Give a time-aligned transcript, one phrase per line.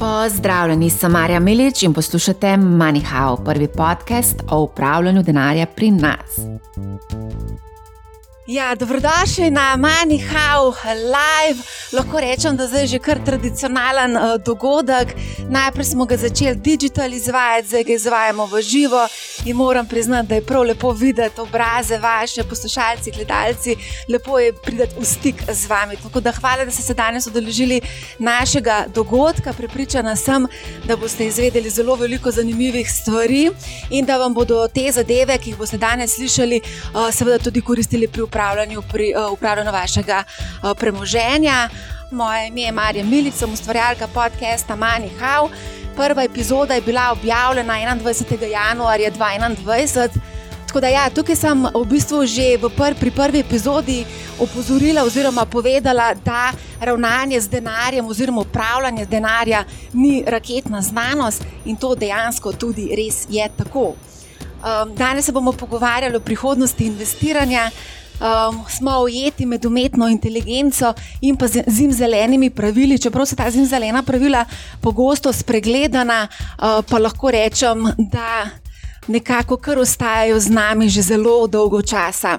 [0.00, 6.40] Pozdravljeni, sem Marja Milič in poslušate MoneyHow, prvi podcast o upravljanju denarja pri nas.
[8.46, 11.62] Ja, dobrodošli na MoneyHow Live.
[11.92, 15.14] Lahko rečem, da je že kar tradicionalen uh, dogodek.
[15.48, 19.08] Najprej smo ga začeli digitalno izvajati, zdaj ga izvajamo v živo.
[19.44, 23.76] In moram priznati, da je prav lepo videti obraze vaše, poslušalci, gledalci.
[24.08, 25.96] Lepo je priti v stik z vami.
[25.96, 27.80] Tako da hvala, da ste se danes odeležili
[28.18, 29.52] našega dogodka.
[29.52, 30.46] Pripričana sem,
[30.84, 33.50] da boste izvedeli zelo veliko zanimivih stvari
[33.90, 38.08] in da vam bodo te zadeve, ki jih boste danes slišali, uh, seveda tudi koristili
[38.08, 41.68] pri upravljanju pri uh, upravljanju vašega uh, premoženja.
[42.10, 45.48] Moje ime je Marija Milica, ustvarjalka podcasta Money How.
[46.00, 48.44] Prva epizoda je bila objavljena 21.
[48.44, 50.08] januarja 2021.
[50.66, 54.06] Tako da, ja, tukaj sem v bistvu že v pr pri prvi epizodi
[54.38, 61.76] opozorila oziroma povedala, da ravnanje z denarjem oziroma upravljanje z denarjem ni raketna znanost in
[61.76, 63.92] to dejansko tudi res je tako.
[63.92, 67.70] Um, danes se bomo pogovarjali o prihodnosti investiranja
[68.20, 72.98] um, smo ujeti med umetno inteligenco in pa zimzelenimi pravili.
[72.98, 74.44] Čeprav so ta zimzelena pravila
[74.80, 78.48] pogosto spregledana, uh, pa lahko rečem, da
[79.08, 82.38] nekako kar ostajajo z nami že zelo dolgo časa.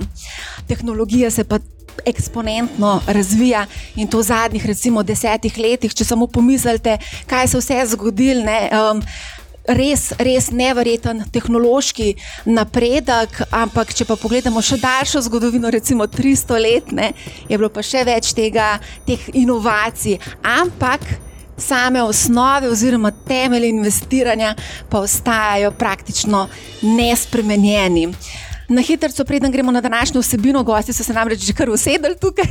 [0.68, 1.60] Tehnologija se pa.
[2.06, 6.96] Eksponentno razvija in to v zadnjih, recimo, desetih letih, če samo pomislite,
[7.28, 8.42] kaj se vse je zgodilo.
[8.72, 9.02] Um,
[9.68, 12.14] res, res nevreten tehnološki
[12.50, 17.12] napredek, ampak če pa pogledamo še daljšo zgodovino, recimo 300 let, ne,
[17.50, 18.76] je bilo pa še več tega,
[19.08, 20.20] teh inovacij.
[20.44, 21.06] Ampak
[21.62, 24.56] same osnove oziroma temelje investiranja
[24.90, 26.48] pa ostajajo praktično
[26.82, 28.10] nespremenjeni.
[28.68, 32.46] Na hitro, preden gremo na današnjo vsebino, gosti so se namreč že kar usedeli tukaj.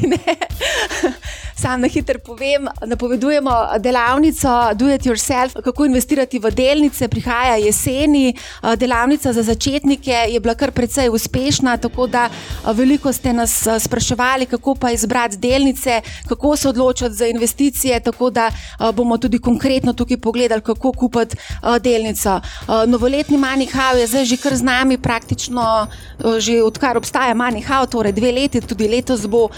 [1.56, 8.34] Sam na hitro povem, napovedujemo delavnico Do It Yourself, kako investirati v delnice, prihaja jeseni.
[8.76, 12.28] Delavnica za začetnike je bila kar precej uspešna, tako da
[12.74, 18.00] veliko ste nas spraševali, kako pa izbrati delnice, kako se odločiti za investicije.
[18.00, 18.50] Tako da
[18.94, 21.36] bomo tudi konkretno tukaj pogledali, kako kupiti
[21.80, 22.40] delnico.
[22.86, 25.86] Novoletni Manihau je zdaj že kar z nami, praktično
[26.38, 29.50] že odkar obstaja Manihau, torej dve leti, tudi letos bo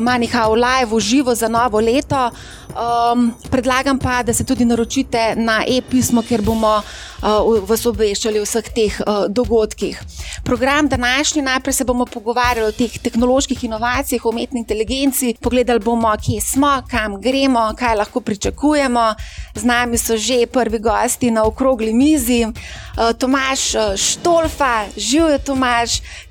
[0.00, 2.30] Manihau live v živo za novo leto.
[2.74, 6.82] Um, predlagam pa, da se tudi naročite na e-pismo, ker bomo
[7.22, 10.00] uh, vas obveščali o vseh teh uh, dogodkih.
[10.44, 16.10] Program današnji, najprej se bomo pogovarjali o teh tehnoloških inovacijah, o umetni inteligenci, pogledali bomo,
[16.18, 19.14] kje smo, kam gremo, kaj lahko pričakujemo.
[19.54, 22.42] Z nami so že prvi gosti na okrogli mizi.
[22.44, 23.60] Uh, Tomaš
[23.96, 25.83] Štolfa, živijo Tomaš,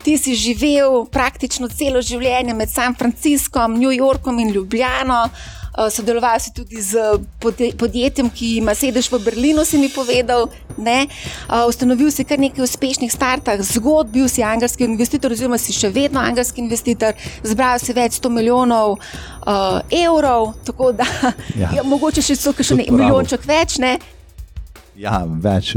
[0.04, 5.26] ti si živel praktično celo življenje med San Franciskom, New Yorkom in Ljubljano.
[5.74, 7.18] Uh, sodeloval si tudi z
[7.78, 10.46] podjetjem, ki ima sedež v Berlinu, si mi povedal.
[10.78, 15.90] Uh, ustanovil si kar nekaj uspešnih startov, zgodb, bil si angelski investitor, oziroma si še
[15.90, 21.10] vedno angelski investitor, zbral si več 100 milijonov uh, evrov, tako da
[21.58, 21.74] ja.
[21.78, 23.82] Ja, mogoče še so še nekaj milijonček več.
[23.82, 23.98] Ne?
[25.00, 25.74] Ja, več,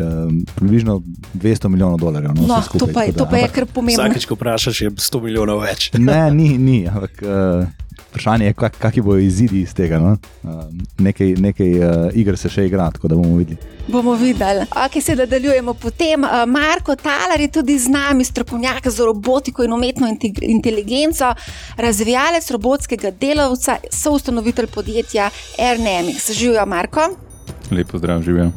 [0.58, 0.98] približno
[1.34, 2.34] 200 milijonov dolarjev.
[2.36, 4.04] No, no, skupaj, to, pa je, to pa je kar pomembno.
[4.04, 5.90] Vsakeč, ko vprašaš, je 100 milijonov več.
[6.06, 7.20] Ne, ni, ni ampak.
[7.24, 7.66] Uh,
[7.96, 9.98] Vprašanje je, kak, kakšni bodo izidi iz tega.
[10.00, 10.14] No?
[10.44, 10.62] Uh,
[11.04, 13.56] nekaj nekaj uh, iger se še igra, tako da bomo videli.
[13.88, 14.64] Bomo videli.
[14.84, 16.24] Ok, se nadaljujemo potem.
[16.24, 20.08] Uh, Marko Talar je tudi z nami, strokovnjak za robotiko in umetno
[20.42, 21.32] inteligenco,
[21.76, 26.32] razvijalec robotskega delavca, soustanovitelj podjetja RNMX.
[26.36, 27.10] Živijo, Marko.
[27.70, 28.52] Lepo zdrav, živijo.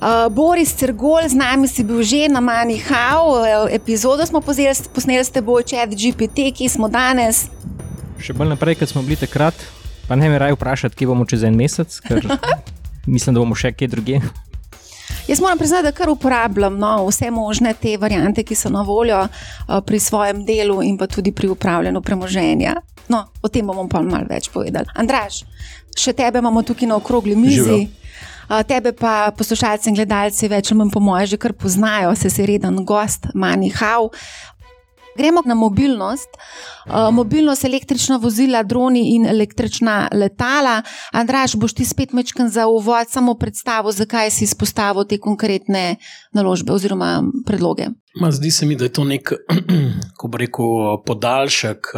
[0.00, 5.30] Uh, Boris Cergol, z nami si bil že na Mani How, epizodo smo posneli s
[5.30, 7.50] teboj, Chat GPT, ki smo danes
[8.20, 9.56] še bolj naprej, kot smo bili takrat.
[10.08, 12.24] Pa ne me raje vprašati, kje bomo čez en mesec, ker
[13.14, 14.20] mislim, da bomo še kje drugje.
[15.28, 19.20] Jaz moram priznati, da kar uporabljam no, vse možne te variante, ki so na voljo
[19.22, 22.74] uh, pri svojem delu in pa tudi pri upravljanju premoženja.
[23.10, 24.90] No, o tem bomo pa malo več povedali.
[24.98, 25.44] Andraš,
[25.98, 27.78] še tebe imamo tukaj na okrogli mizi.
[27.84, 27.99] Uh,
[28.66, 32.46] tebe pa poslušalci in gledalci več ali manj po moje že kar poznajo, se si
[32.46, 34.10] reden gost, manj hav.
[35.16, 36.28] Gremo na mobilnost.
[37.12, 40.82] Mobilnost, električna vozila, droni in električna letala.
[41.12, 45.96] Andraš, boš ti spet mečken za uvod, samo predstavo, zakaj si izpostavil te konkretne
[46.32, 47.90] naložbe oziroma predloge.
[48.18, 49.30] Ma, zdi se mi, da je to nek,
[50.18, 51.92] ko bi rekel, podaljšek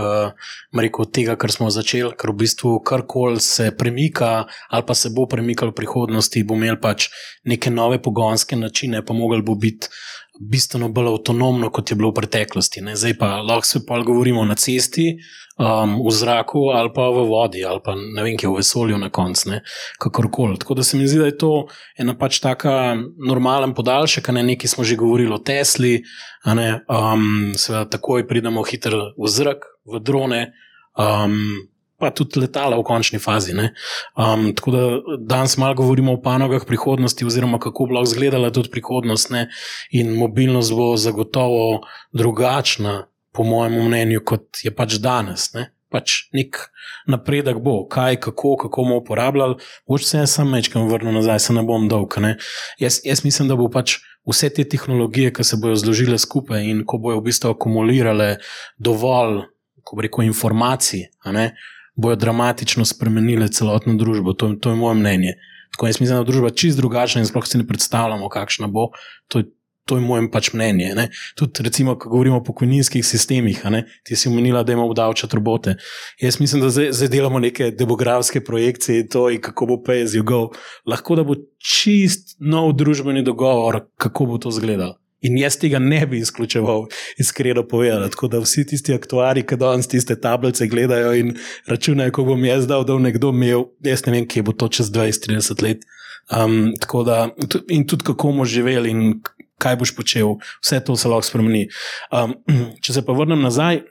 [0.76, 5.24] rekel, tega, kar smo začeli, ker v bistvu karkoli se premika ali pa se bo
[5.26, 7.08] premikalo v prihodnosti, bo imel pač
[7.48, 9.88] neke nove pogonske načine, pa mogel bo biti
[10.40, 12.80] bistveno bolj avtonomno, kot je bilo v preteklosti.
[12.80, 12.96] Ne.
[12.96, 15.16] Zdaj pa lahko se pa govorimo na cesti,
[15.58, 19.10] um, v zraku ali pa v vodi, ali pa ne vem, kje v vesolju na
[19.10, 19.60] koncu,
[20.00, 20.58] kakorkoli.
[20.58, 21.52] Tako da se mi zdi, da je to
[21.98, 22.96] ena pač taka
[23.26, 26.02] normalen podaljšek, ne nekaj smo že govorili o Tesli,
[26.46, 30.52] um, seveda takoj pridemo hitro v zrak, v drone.
[30.96, 31.71] Um,
[32.02, 33.54] pa tudi letala v končni fazi.
[33.54, 34.82] Um, tako da
[35.22, 39.30] danes malo govorimo o panogah prihodnosti, oziroma kako bo izgledala tudi prihodnost.
[39.30, 39.46] Ne?
[39.94, 45.52] In mobilnost bo zagotovo drugačna, po mojem mnenju, kot je pač danes.
[45.56, 45.70] Ne?
[45.92, 46.58] Pač nek
[47.08, 49.58] napredek bo, kaj, kako, kako bomo uporabljali.
[49.88, 52.16] Boč se jaz sam večkrat vrnil nazaj, se ne bom dolg.
[52.20, 52.36] Ne?
[52.80, 53.98] Jaz, jaz mislim, da bo pač
[54.28, 58.36] vse te tehnologije, ki se bodo zložile skupaj in ko bojo v bistvu akumulirale
[58.78, 59.42] dovolj,
[59.82, 61.08] ko reko, informacij,
[61.94, 64.32] bojo dramatično spremenile celotno družbo.
[64.32, 65.34] To, to je moje mnenje.
[65.72, 68.90] Tako jaz mislim, da je družba čist drugačna in sploh si ne predstavljamo, kakšna bo.
[69.28, 69.42] To,
[69.88, 70.92] to je moje pač mnenje.
[70.94, 71.08] Ne?
[71.38, 73.62] Tudi, recimo, ko govorimo o pokojninskih sistemih,
[74.04, 75.74] ti si omenila, da imamo obdavčati robote.
[76.20, 80.04] Jaz mislim, da zdaj, zdaj delamo neke demografske projekcije in to, in kako bo pay
[80.04, 80.50] as you go.
[80.86, 85.01] Lahko da bo čist nov družbeni dogovor, kako bo to izgledalo.
[85.22, 86.86] In jaz tega ne bi izključeval,
[87.22, 88.08] iskreno povedano.
[88.08, 91.36] Tako da vsi tisti aktuari, ki danes tiste tablice gledajo in
[91.70, 94.68] računajo, kako bom jaz dal, da bo nekdo imel, jaz ne vem, kje bo to
[94.68, 95.86] čez 20-30 let.
[96.32, 96.72] Um,
[97.06, 97.28] da,
[97.70, 99.20] in tudi kako bomo živeli in
[99.62, 101.68] kaj boš počel, vse to se lahko spremeni.
[102.10, 102.34] Um,
[102.82, 103.82] če se pa vrnem nazaj,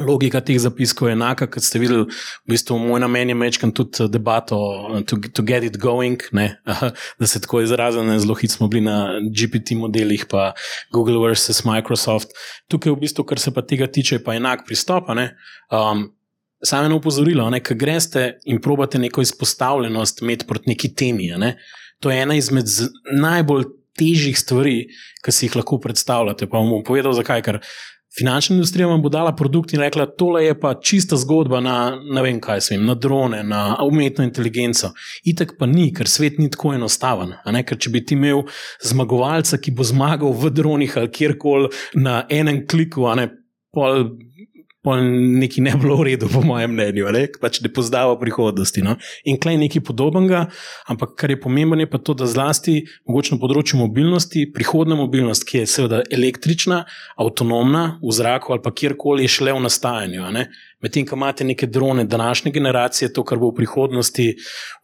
[0.00, 2.06] logika teh zapiskov je enaka, kot ste videli,
[2.46, 4.58] v bistvu moj namen je mečkam tudi eh, debato
[4.98, 6.60] eh, to, to get it going, ne?
[7.20, 10.52] da se tako izrazim, zelo hitro smo bili na GPT modelih, pa
[10.92, 12.34] Google versus Microsoft.
[12.68, 15.10] Tukaj v bistvu, kar se pa tega tiče, pa enak pristop.
[15.10, 16.08] Um,
[16.58, 21.28] Samo eno upozorilo, ki greste in probate neko izpostavljenost imeti proti neki temi.
[21.38, 21.52] Ne?
[22.02, 22.66] To je ena izmed
[23.14, 23.68] najbolj
[23.98, 24.78] težjih stvari,
[25.24, 26.48] ki si jih lahko predstavljate.
[26.50, 27.44] Pa bom povedal, zakaj.
[27.46, 27.60] Ker
[28.18, 32.22] Finančna industrija vam bo dala produkt in rekla, tole je pa čista zgodba na, ne
[32.22, 34.90] vem kaj, svim, na drone, na umetno inteligenco.
[35.24, 37.36] Itek pa ni, ker svet ni tako enostaven.
[37.68, 38.42] Ker če bi ti imel
[38.84, 43.28] zmagovalca, ki bo zmagal v dronih ali kjerkoli na enem kliku, ne,
[43.74, 44.10] pol
[44.96, 48.82] nekaj ne bilo v redu, po mojem mnenju, ali pač ne poznava prihodnosti.
[48.84, 48.96] No?
[49.28, 50.46] In klej nekaj podobnega,
[50.88, 55.46] ampak kar je pomembno, je pa to, da zlasti mogoče na področju mobilnosti, prihodna mobilnost,
[55.48, 56.84] ki je seveda električna,
[57.18, 60.24] avtonomna v zraku ali pa kjerkoli, je šele v nastajanju.
[60.82, 64.26] Medtem, ko imate neke drone današnje generacije, to, kar bo v prihodnosti,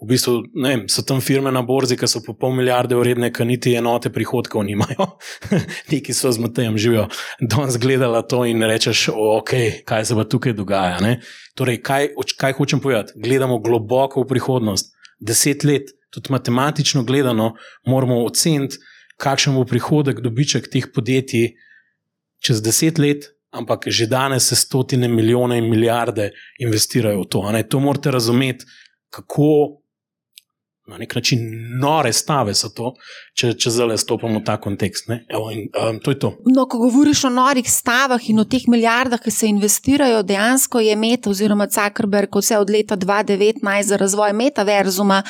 [0.02, 3.46] v bistvu vem, so tam firme na borzi, ki so po pol milijarde vredne, ki
[3.46, 5.06] niti enote prihodkov nimajo.
[5.92, 7.06] Neki so z Matejem živijo.
[7.40, 9.54] Danes gledala to in rečeš, ok,
[9.86, 10.98] kaj se pa tukaj dogaja.
[11.04, 11.20] Ne?
[11.54, 13.14] Torej, kaj, kaj hočem povedati?
[13.14, 14.90] Gledamo globoko v prihodnost.
[15.20, 17.52] Deset let, tudi matematično gledano,
[17.86, 18.82] moramo oceniti,
[19.22, 21.54] kakšen bo prihodek, dobiček teh podjetij
[22.44, 27.42] čez deset let, ampak že danes se stotine milijone in milijarde investirajo v to.
[27.70, 28.64] To morate razumeti,
[29.10, 29.80] kako
[30.86, 31.38] na nek način
[31.80, 32.90] nore stave so to,
[33.32, 35.08] če, če zdaj stopimo v ta kontekst.
[35.32, 36.34] Evo, in, um, to to.
[36.44, 40.96] No, ko govoriš o norih stavah in o teh milijardah, ki se investirajo, dejansko je
[40.96, 45.22] Meta oziroma Zuckerberg vse od leta 2019 za razvoj metaverzuma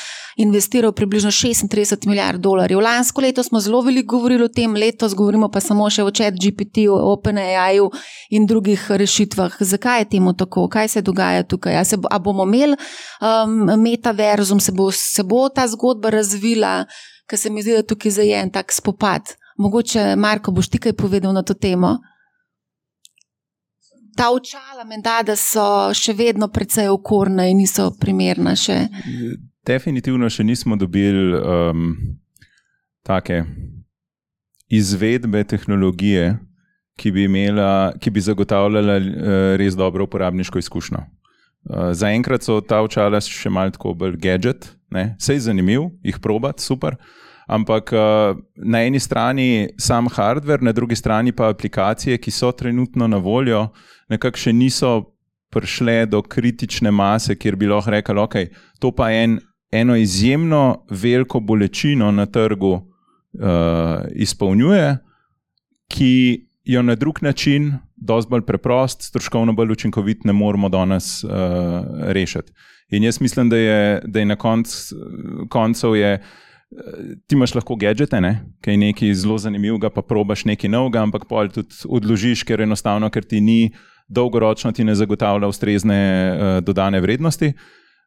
[0.43, 2.83] investiral približno 36 milijard dolarjev.
[2.83, 6.35] Lansko leto smo zelo veliko govorili o tem, letos govorimo pa samo še o chat
[6.35, 7.79] GPT, o OpenAI
[8.35, 9.55] in drugih rešitvah.
[9.61, 10.67] Zakaj je temu tako?
[10.69, 11.79] Kaj se dogaja tukaj?
[11.79, 16.84] A, se a bomo imeli um, metaverzum, se bo, se bo ta zgodba razvila,
[17.27, 19.36] ker se mi zdi, da tukaj je en tak spopad.
[19.56, 21.98] Mogoče, Marko, boš ti kaj povedal na to temo?
[24.17, 28.55] Ta očala, menda, da so še vedno precej okorna in niso primerna.
[28.58, 28.86] Še.
[29.67, 31.94] Definitivno še nismo dobili um,
[33.06, 33.43] take
[34.70, 36.36] izvedbe tehnologije,
[36.98, 41.03] ki bi, imela, ki bi zagotavljala uh, res dobro uporabniško izkušnjo.
[41.03, 46.63] Uh, Zaenkrat so ta očala še malo tako bolj gadget, Vse je zanimivo, jih probati,
[46.63, 46.96] super.
[47.46, 53.08] Ampak uh, na eni strani sam hardware, na drugi strani pa aplikacije, ki so trenutno
[53.08, 53.67] na voljo,
[54.08, 54.93] nekako še niso
[55.53, 58.48] prišle do kritične mase, kjer bi lahko rekli, okay,
[58.81, 59.36] to pa je en,
[59.72, 62.82] eno izjemno veliko bolečino na trgu uh,
[64.15, 64.96] izpolnjuje,
[65.93, 66.13] ki
[66.65, 71.31] jo na drug način, dosti bolj preprost, stroškovno bolj učinkovit, ne moremo danes uh,
[72.08, 72.53] rešiti.
[72.93, 74.72] In jaz mislim, da je, da je na konc,
[75.50, 76.19] koncu je.
[77.26, 78.32] Ti imaš lahko gadžete, ne?
[78.64, 83.10] kaj je nekaj zelo zanimivega, pa probaš nekaj novega, ampak pol tudi odložiš, ker enostavno,
[83.14, 83.70] ker ti ni
[84.08, 87.53] dolgoročno, ti ne zagotavlja ustrezne uh, dodane vrednosti.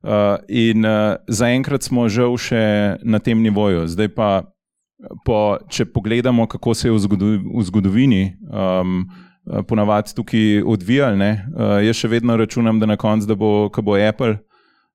[0.04, 3.88] Uh, in uh, zaenkrat smo žal še na tem nivoju.
[3.88, 4.30] Zdaj pa
[5.26, 9.06] po, če pogledamo, kako se je v, zgodu, v zgodovini um,
[9.70, 14.38] ponavadi tukaj odvijalo, uh, jaz še vedno računam, da na koncu, da bo, bo Apple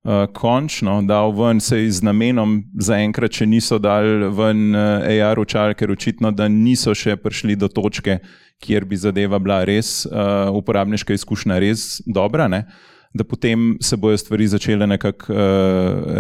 [0.05, 5.75] uh, končno dal ven, se z namenom, zaenkrat, če niso dal ven uh, AR očal,
[5.79, 8.19] ker očitno, da niso še prišli do točke,
[8.63, 12.49] kjer bi zadeva bila res, uh, uporabniška izkušnja res dobra.
[12.49, 12.65] Ne?
[13.13, 15.41] Da potem se bodo stvari začele nekako uh,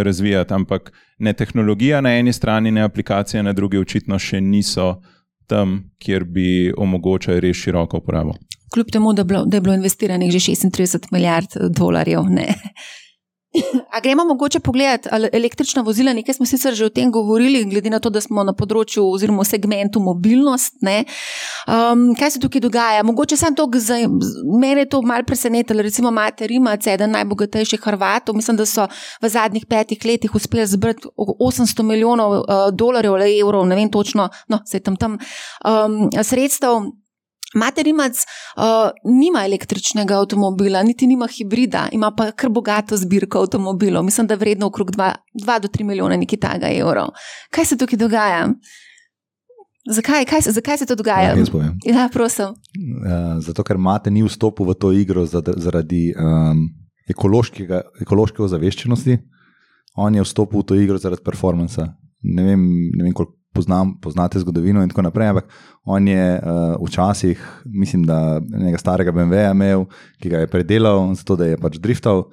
[0.04, 4.96] razvijati, ampak ne tehnologija na eni strani, ne aplikacija na drugi, očitno še niso
[5.48, 8.36] tam, kjer bi omogočali res široko uporabo.
[8.72, 12.28] Kljub temu, da, bilo, da je bilo investiranih že 36 milijard dolarjev.
[12.32, 12.54] Ne.
[13.90, 17.98] A gremo mogoče pogledati električna vozila, nekaj smo sicer že o tem govorili, glede na
[18.00, 20.78] to, da smo na področju oziroma segmentu mobilnost.
[20.80, 23.02] Um, kaj se tukaj dogaja?
[23.04, 23.98] Mogoče sem to, za
[24.60, 25.82] mene je to malo presenetilo.
[25.82, 28.88] Recimo, imate Rimac, eden najbogatejših Hrvatov, mislim, da so
[29.20, 34.30] v zadnjih petih letih uspeli zbrati 800 milijonov uh, dolarjev ali evrov, ne vem točno,
[34.48, 36.88] no, se tam tam um, sredstev.
[37.54, 38.62] Materimac uh,
[39.04, 44.66] nima električnega avtomobila, niti nima hibrida, ima pa kar bogato zbirko avtomobilov, mislim, da vredno
[44.66, 47.12] okrog 2 do 3 milijone nekaj tega evrov.
[47.50, 48.48] Kaj se tukaj dogaja?
[49.90, 51.34] Zakaj, kaj, zakaj se to dogaja?
[51.34, 51.44] Ja,
[51.84, 52.54] ja, prosim.
[52.54, 56.68] Uh, zato, ker Mate ni vstopil v to igro zaradi um,
[57.10, 59.18] ekološke ozaveščenosti,
[59.98, 61.90] on je vstopil v to igro zaradi performansa.
[62.22, 65.28] Ne vem, ne vem koliko poznam, poznate zgodovino in tako naprej.
[65.28, 65.48] Ampak
[65.84, 69.84] on je uh, včasih, mislim, da nekega starega BMW-ja imel,
[70.20, 72.24] ki ga je predelal, zato da je pač driftal.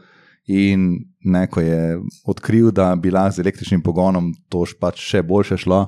[0.49, 5.83] In neko je odkril, da bi lahko z električnim pogonom to pač še boljše šlo,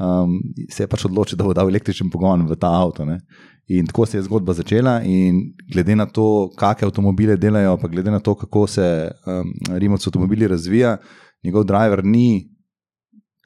[0.00, 0.38] um,
[0.70, 3.04] se je pač odločil, da bo dal električni pogon v ta avto.
[3.04, 3.20] Ne?
[3.68, 5.00] In tako se je zgodba začela.
[5.04, 8.86] In glede na to, kakšne avtomobile delajo, pa glede na to, kako se
[9.26, 10.96] um, Rimovci avtomobili razvija,
[11.44, 12.51] njegov driver ni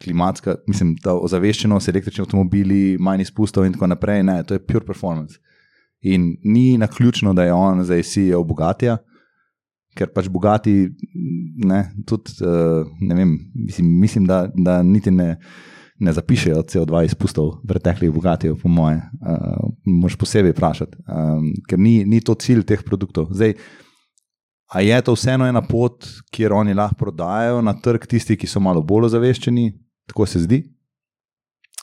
[0.02, 4.22] klimatska, mislim, ta ozaveščenost, električni avtomobili, manj izpustov in tako naprej.
[4.28, 5.38] Ne, to je pure performance.
[6.06, 8.98] In ni na ključno, da je on zdaj CEO Bogatija,
[9.96, 10.74] ker pač Bogati,
[11.64, 15.36] ne, tudi, uh, ne vem, mislim, mislim da, da niti ne.
[15.96, 22.02] Ne zapišejo CO2 izpustov preteklih bogatijev, po moje, uh, moš posebej vprašati, um, ker ni,
[22.04, 23.30] ni to cilj teh produktov.
[23.32, 23.54] Zdaj,
[24.76, 26.04] a je to vseeno ena pot,
[26.36, 29.70] kjer oni lahko prodajajo na trg tisti, ki so malo bolj ozaveščeni,
[30.06, 30.62] tako se zdi.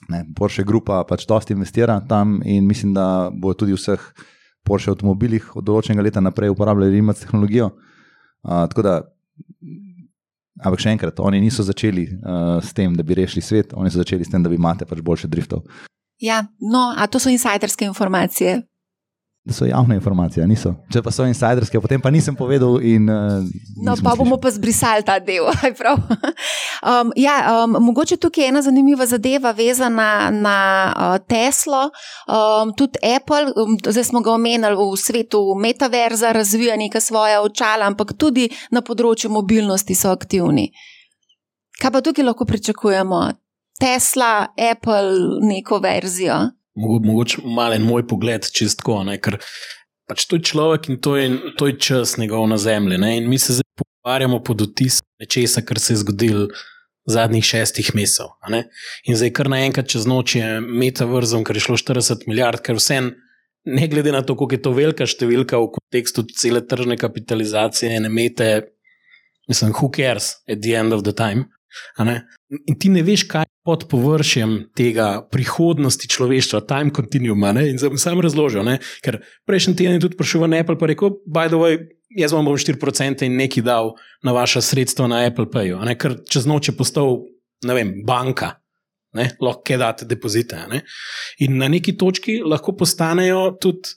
[0.10, 4.02] Ne, Porsche Grupa pač dosti investira tam in mislim, da bo tudi v vseh
[4.64, 7.72] Porsche avtomobilih od določenega leta naprej uporabljali imac tehnologijo.
[8.44, 8.94] Uh, tako da,
[10.64, 14.00] ampak še enkrat, oni niso začeli uh, s tem, da bi rešili svet, oni so
[14.00, 15.64] začeli s tem, da bi imate pač boljše driftov.
[16.24, 18.62] Ja, no, a to so insiderske informacije
[19.46, 20.72] da so javne informacije, niso.
[20.94, 22.78] Če pa so insiderske, potem pa nisem povedal.
[22.80, 23.44] In, uh,
[23.84, 25.50] no, pa bomo pa zbrisali ta del.
[26.88, 27.36] um, ja,
[27.66, 30.56] um, mogoče tukaj je ena zanimiva zadeva, vezana na
[30.96, 31.90] uh, Teslo,
[32.32, 33.52] um, tudi Apple.
[33.60, 38.80] Um, zdaj smo ga omenjali v svetu metaverza, razvija neka svoja očala, ampak tudi na
[38.80, 40.70] področju mobilnosti so aktivni.
[41.84, 43.26] Kaj pa tukaj lahko pričakujemo?
[43.76, 46.46] Tesla, Apple, neko verzijo
[46.76, 49.40] mogoče malo en moj pogled čistko, ker
[50.10, 51.28] pač to je človek in to je,
[51.58, 52.98] to je čas njegov na zemlji.
[52.98, 53.18] Ne?
[53.18, 56.48] In mi se zdaj pogovarjamo pod otisom nečesa, kar se je zgodilo
[57.06, 58.34] zadnjih šestih mesecev.
[59.08, 62.80] In zdaj kar naenkrat čez noč je meta vrzom, ker je šlo 40 milijard, ker
[62.80, 63.02] vse.
[63.64, 68.10] Ne glede na to, kako je to velika številka v kontekstu cele tržne kapitalizacije, ne
[68.12, 68.48] mete,
[69.48, 71.48] mislim, who cares at the end of the time.
[72.70, 77.46] In ti ne veš, kaj je pod površjem tega prihodnosti človeštva, time continuum.
[77.58, 78.80] In zdaj bom sam razložil, ne?
[79.06, 81.80] ker prejšnji teden je tudi prišel v Apple in rekel: By the way,
[82.14, 85.74] jaz vam bom 4% in nekaj dal na vaše sredstva na Apple Pay.
[85.98, 87.26] Ker čez noč je postal,
[87.66, 88.60] ne vem, banka.
[89.14, 90.58] Ne, lahko kaj date depozite.
[90.72, 90.82] Ne?
[91.46, 93.94] In na neki točki lahko postanejo tudi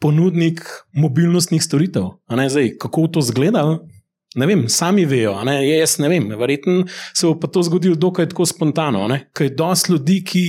[0.00, 0.60] ponudnik
[0.92, 2.18] mobilnostnih storitev.
[2.28, 3.64] Zdaj, kako to zgleda,
[4.36, 8.28] ne vem, sami vejo, ne, jaz ne vem, verjetno se bo pa to zgodilo dokaj
[8.30, 10.44] tako spontano, ker je dosti ljudi, ki,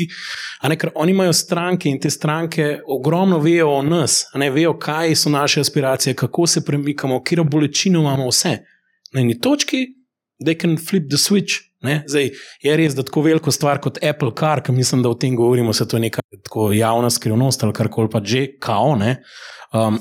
[0.68, 5.16] ne, ker oni imajo stranke in te stranke ogromno vejo o nas, ne vejo, kaj
[5.16, 8.58] so naše aspiracije, kako se premikamo, kje bolečino imamo vse.
[9.14, 9.86] Na eni točki,
[10.40, 11.64] da can flip the switch.
[11.82, 12.04] Ne?
[12.10, 15.36] Zdaj, je res, da tako veliko stvar kot Apple Car, ki mislim, da o tem
[15.38, 16.22] govorimo, se to je neka
[16.74, 18.98] javna skrivnost ali kar koli pa že, kao.
[18.98, 20.00] Um,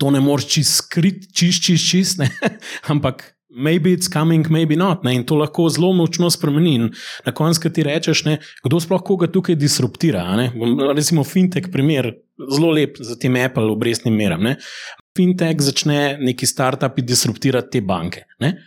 [0.00, 2.22] to ne moreš čist skrit, čist, čist, čist,
[2.92, 3.32] ampak.
[3.58, 5.00] Maybe it's coming, maybe not.
[5.00, 5.14] Ne?
[5.16, 6.74] In to lahko zelo močno spremeni.
[6.76, 6.90] In
[7.24, 8.34] na koncu ti rečeš, ne?
[8.66, 10.26] kdo sploh koga tukaj disruptira.
[10.92, 14.44] Recimo, fintech, primer, zelo lep za tem Apple obrestnim meram.
[14.44, 14.58] Ne?
[15.16, 18.26] Fintech začne neki startupi disruptirati te banke.
[18.44, 18.58] Ne?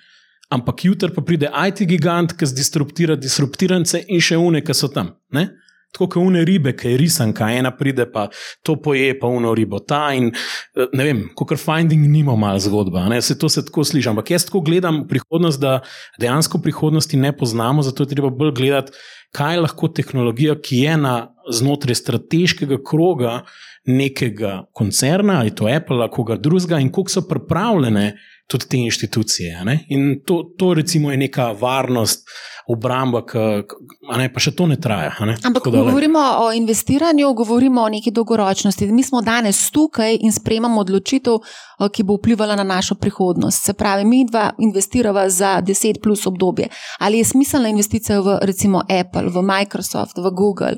[0.50, 5.14] ampak jutri pa pride IT gigant, ki zdisruptira disruptirance in še une, ki so tam.
[5.36, 5.50] Ne?
[5.92, 8.28] Tako kot une ribe, ki je risanka, ena pride pa
[8.64, 10.10] to poje, pa uno ribo ta.
[10.14, 13.08] In, eh, ne vem, kot finding nima malo zgodba.
[13.10, 13.22] Ne?
[13.22, 14.10] Se to se tako sliši.
[14.10, 15.80] Ampak jaz tako gledam prihodnost, da
[16.20, 18.92] dejansko prihodnosti ne poznamo, zato je treba bolj gledati,
[19.36, 21.16] kaj lahko tehnologija, ki je na
[21.52, 23.44] znotraj strateškega kroga
[23.86, 28.12] nekega koncerna, ali to Apple, ali koga drugega, in kako so pripravljene
[28.50, 29.64] tudi te inštitucije.
[29.90, 32.30] In to, to recimo je neka varnost,
[32.70, 35.16] obramba, ki pa še to ne traja.
[35.26, 35.36] Ne?
[35.44, 38.88] Ampak, ko govorimo o investiranju, govorimo o neki dolgoročnosti.
[38.94, 41.40] Mi smo danes tukaj in sprejemamo odločitev,
[41.80, 43.66] ki bo vplivala na našo prihodnost.
[43.66, 46.70] Se pravi, mi dva investiramo za 10 plus obdobje.
[47.00, 50.78] Ali je smiselna investicija v recimo Apple, v Microsoft, v Google,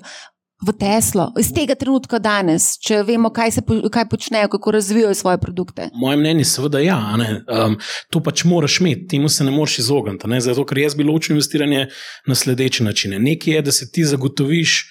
[0.61, 5.39] v Teslo, iz tega trenutka danes, če vemo, kaj, se, kaj počnejo, kako razvijajo svoje
[5.41, 5.89] produkte?
[5.97, 6.99] Moje mnenje je, seveda, ja.
[7.17, 7.77] Um,
[8.13, 10.29] to pač moraš imeti, temu se ne moreš izogniti.
[10.29, 10.41] Ne?
[10.41, 11.87] Zato, ker jaz bi ločil investiranje
[12.27, 13.19] na sledeče načine.
[13.19, 14.83] Nekaj je, da se ti zagotoviš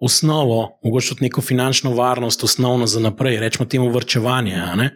[0.00, 4.90] osnovo, mogoče tudi neko finančno varnost, osnovno za naprej, rečemo temu vrčevanje.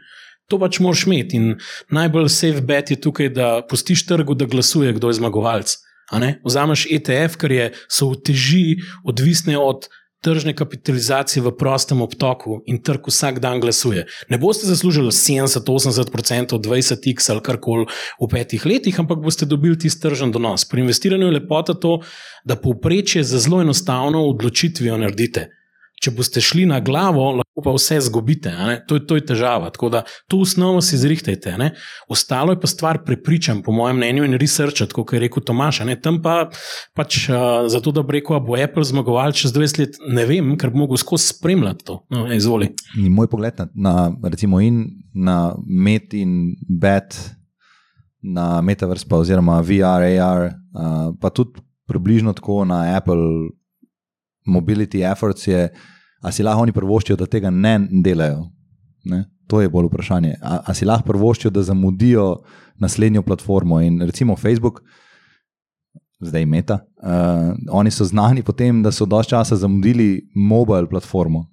[0.49, 1.37] To pač moraš imeti.
[1.37, 1.57] In
[1.91, 5.77] najbolj safe bet je tukaj, da pustiš trgu, da glasuje, kdo je zmagovalec.
[6.45, 8.65] Vzameš ETF, ker je, so v teži
[9.09, 9.89] odvisne od
[10.23, 14.07] tržne kapitalizacije v prostem obtoku in trg vsak dan glasuje.
[14.31, 17.87] Ne boste zaslužili 70-80%, 20x ali karkoli
[18.21, 20.64] v petih letih, ampak boste dobili tisti tržen donos.
[20.64, 21.99] Pri investiranju je lepota to,
[22.45, 25.62] da povprečje za zelo enostavno odločitvijo naredite.
[26.02, 28.50] Če boste šli na glavo, lahko pa vse zgubite.
[28.90, 29.68] To, to je težava.
[29.71, 31.54] Tako da to osnovno si zrihtajte.
[31.61, 31.68] Ne?
[32.11, 35.85] Ostalo je pa stvar prepričan, po mojem mnenju, in research, kot je rekel Tomaš.
[35.87, 35.94] Ne?
[36.02, 36.49] Tam pa
[36.99, 40.75] pač uh, zato, da bi rekel, bo Apple zmagoval čez 20 let, ne vem, ker
[40.75, 42.00] bi mogel skozi spremljati to.
[42.11, 42.73] No, izvoli.
[42.99, 43.94] In moj pogled na, na,
[44.26, 47.14] recimo, in na Met in Bet,
[48.23, 53.52] na Metaverse, pa, oziroma VR, AR, uh, pa tudi približno tako na Apple.
[54.46, 55.68] Mobility efforts je,
[56.22, 58.49] ali si lahko oni prvoščijo, da tega ne delajo.
[59.04, 59.25] Ne?
[59.50, 60.34] To je bolj vprašanje.
[60.42, 62.26] Ali si lahko prvoščijo, da zamudijo
[62.80, 63.80] naslednjo platformo.
[63.80, 64.82] In recimo Facebook,
[66.20, 71.46] zdaj Meta, uh, oni so znani po tem, da so dosti časa zamudili mobile platformo.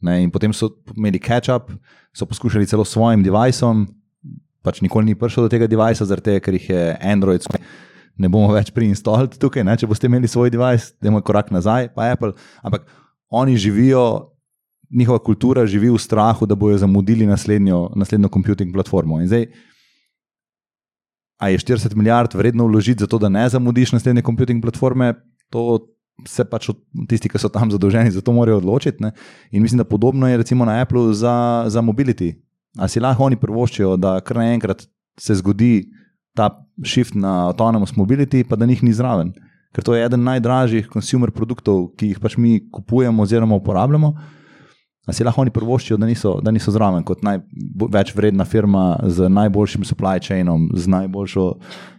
[0.00, 0.22] Ne?
[0.22, 1.70] In potem so imeli catch-up,
[2.14, 3.86] so poskušali celo s svojim devicem,
[4.62, 7.46] pač nikoli ni prišel do tega devicea, zaradi tega, ker jih je Android.
[8.20, 9.76] Ne bomo več preinstallili tukaj, ne?
[9.78, 12.34] če boste imeli svoj device, da imamo korak nazaj, pa Apple.
[12.62, 12.84] Ampak
[13.32, 14.32] oni živijo,
[14.92, 19.20] njihova kultura živi v strahu, da bodo zamudili naslednjo, naslednjo computing platformo.
[19.20, 19.46] In zdaj,
[21.40, 25.14] a je 40 milijard vredno vložiti za to, da ne zamudiš naslednje computing platforme,
[25.50, 25.80] to
[26.28, 26.68] se pač
[27.08, 29.02] tisti, ki so tam zadolženi, za to morajo odločiti.
[29.02, 29.10] Ne?
[29.50, 32.34] In mislim, da podobno je recimo na Apple za, za mobility.
[32.78, 34.86] A si lahko oni prvoščijo, da kar naenkrat
[35.20, 35.88] se zgodi
[36.34, 36.50] ta
[36.84, 39.32] shift na autonomous mobility, pa da njih ni zraven
[39.72, 44.12] ker to je eden najdražjih konsumer produktov, ki jih pač mi kupujemo oziroma uporabljamo.
[45.02, 49.26] A si lahko oni prvoščijo, da niso, da niso zraven kot največ vredna firma z
[49.32, 51.46] najboljšim supply chainom, z najboljšo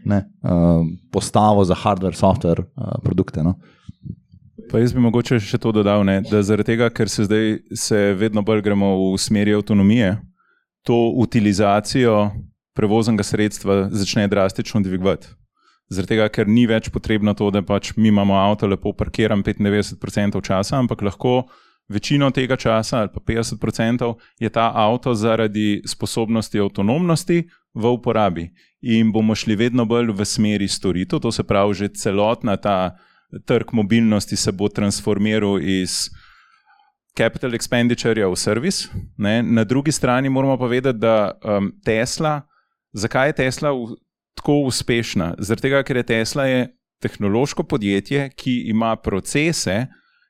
[0.08, 3.44] ne, uh, postavo za hardware, software uh, produkte.
[3.44, 3.58] No.
[4.72, 8.00] Pa jaz bi mogoče še to dodal, ne, da zaradi tega, ker se zdaj se
[8.16, 10.16] vedno bolj gremo v smeri avtonomije,
[10.88, 12.30] to utilizacijo
[12.74, 15.28] prevoznega sredstva začne drastično dvigovati.
[15.94, 20.42] Zaradi tega, ker ni več potrebno to, da pač mi imamo avto lepo parkiran 95%
[20.42, 21.44] časa, ampak lahko
[21.92, 28.50] večino tega časa, ali pa 50%, je ta avto zaradi sposobnosti avtonomnosti v uporabi.
[28.82, 32.96] In bomo šli vedno bolj v smeri storitev, to se pravi, že celotna ta
[33.46, 36.10] trg mobilnosti se bo transformiral iz.
[37.14, 38.88] Capital expenditure v servis.
[39.18, 42.42] Na drugi strani moramo pa vedeti, da um, Tesla,
[42.94, 43.72] zakaj je Tesla
[44.36, 45.36] tako uspešna?
[45.40, 46.68] Zaradi tega, ker je Tesla je
[47.04, 49.86] tehnološko podjetje, ki ima procese,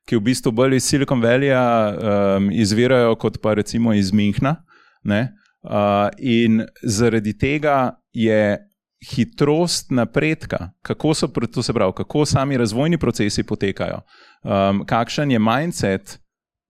[0.08, 4.58] ki v bistvu bolj iz Silicon Valleyja um, izvirajo kot pa recimo iz Minhna.
[5.04, 8.58] Uh, in zaradi tega je
[9.04, 14.02] hitrost napredka, kako so to se pravi, kako sami razvojni procesi potekajo,
[14.44, 16.20] um, kakšen je mindset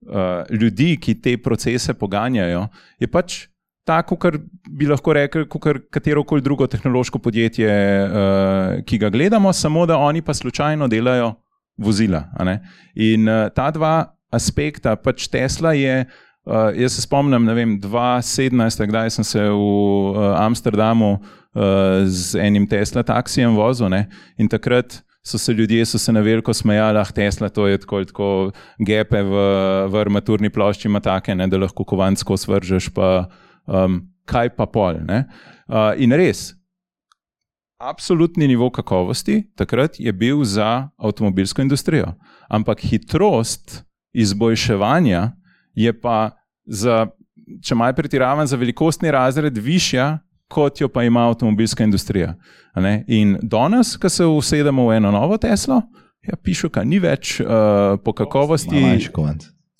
[0.06, 3.46] uh, ljudi, ki te procese poganjajo, je pač
[3.84, 9.52] tako, kot bi lahko rekli, kot katero koli drugo tehnološko podjetje, uh, ki ga gledamo,
[9.52, 11.34] samo da oni pa slučajno delajo
[11.76, 12.24] vozila.
[12.94, 16.04] In uh, ta dva aspekta, pač Tesla je.
[16.44, 21.22] Uh, jaz se spomnim, ne vem, 2017, kdaj sem se v uh, Amsterdamu uh,
[22.04, 24.10] z enim Tesla taksijem vozil ne?
[24.36, 28.02] in takrat so se ljudje so se na veliko smejali, ah, Tesla, to je tako,
[28.04, 28.28] tako
[28.76, 29.46] gepe v,
[29.88, 34.66] v armaturni plošči, ima take, ne, da lahko kovansko svržeš, pa uh, um, kaj pa
[34.66, 35.00] pol.
[35.04, 36.52] Uh, in res,
[37.78, 42.14] absolutni nivo kakovosti takrat je bil za avtomobilsko industrijo.
[42.48, 45.32] Ampak hitrost izboljševanja
[45.74, 46.30] je pa,
[46.66, 47.06] za,
[47.62, 52.34] če malo pretiravam, za velikostni razred višja, kot jo pa ima avtomobilska industrija.
[52.72, 53.04] A ne?
[53.08, 55.82] In danes, ko se usedemo v eno novo Teslo,
[56.22, 58.80] ja, pišu, da ni več uh, po kakovosti.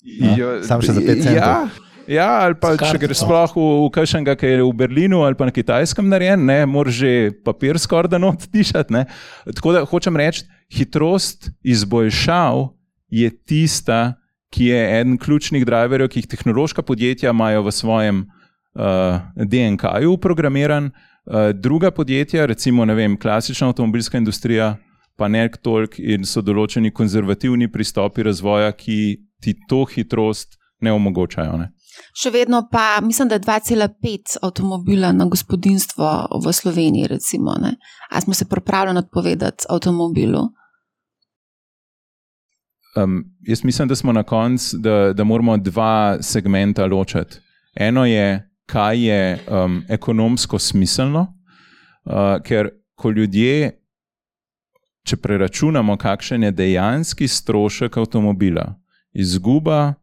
[0.05, 1.39] Ja, Sam še za pet centov.
[1.39, 5.37] Ja, ja, ali pa če greš sploh v, v kakšnega, ki je v Berlinu ali
[5.37, 7.11] pa na kitajskem narejen, ne, moraš že
[7.45, 8.93] papir skoraj da not tišati.
[8.93, 9.05] ne.
[9.49, 12.69] Tako da hočem reči, hitrost izboljšav
[13.09, 14.15] je tista,
[14.53, 20.91] ki je eden ključnih driverjev, ki jih tehnološka podjetja imajo v svojem uh, DNK-ju programiran,
[20.91, 24.77] uh, druga podjetja, recimo vem, klasična avtomobilska industrija,
[25.15, 31.57] pa ne toliko in so določeni konzervativni pristopi razvoja, ki ti to hitrost ne omogočajo.
[31.57, 31.71] Ne?
[32.15, 37.07] Še vedno pa mislim, da je 2,5 avtomobila na gospodinstvo v Sloveniji.
[37.07, 37.75] Recimo, ne.
[38.09, 40.43] A smo se pripravljeni odpovedati avtomobilu?
[42.95, 47.39] Um, jaz mislim, da smo na koncu, da, da moramo dva segmenta ločiti.
[47.75, 51.27] Eno je, kaj je um, ekonomsko smiselno,
[52.05, 53.81] uh, ker ko ljudje,
[55.05, 58.73] če preračunamo, kakšen je dejanski strošek avtomobila,
[59.13, 59.93] izguba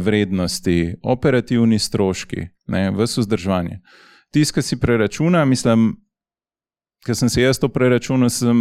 [0.00, 3.80] vrednosti, operativni stroški, ne, vse vzdrževanje.
[4.34, 5.94] Tisti, ki si preračuna, mislim,
[7.06, 8.58] ker sem se jaz to preračunal, sem,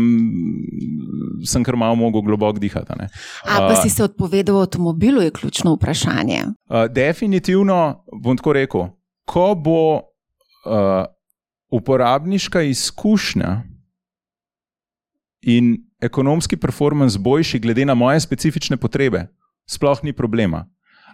[1.45, 2.93] sem kar malo mogel globoko dihati.
[2.99, 3.09] ne.
[3.43, 6.43] A pa si se odpovedal avtomobilu, je ključno vprašanje.
[6.69, 8.88] Uh, definitivno bom tako rekel,
[9.25, 11.05] ko bo uh,
[11.71, 13.63] uporabniška izkušnja
[15.41, 19.27] in ekonomski performance boljši, glede na moje specifične potrebe,
[19.69, 20.65] sploh ni problema.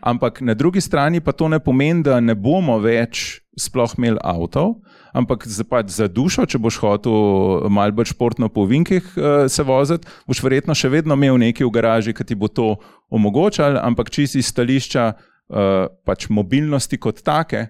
[0.01, 4.79] Ampak na drugi strani pa to ne pomeni, da ne bomo več sploh imeli avtov,
[5.13, 9.63] ampak za, pač za dušo, če boš hotel malo bolj športno po vinkih uh, se
[9.67, 12.79] voziti, boš verjetno še vedno imel nekaj v garaži, ki ti bo to
[13.11, 17.67] omogočal, ampak čisto iz stališča uh, pač mobilnosti kot take,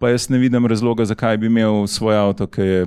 [0.00, 2.86] pa jaz ne vidim razloga, zakaj bi imel svoj avto, ki je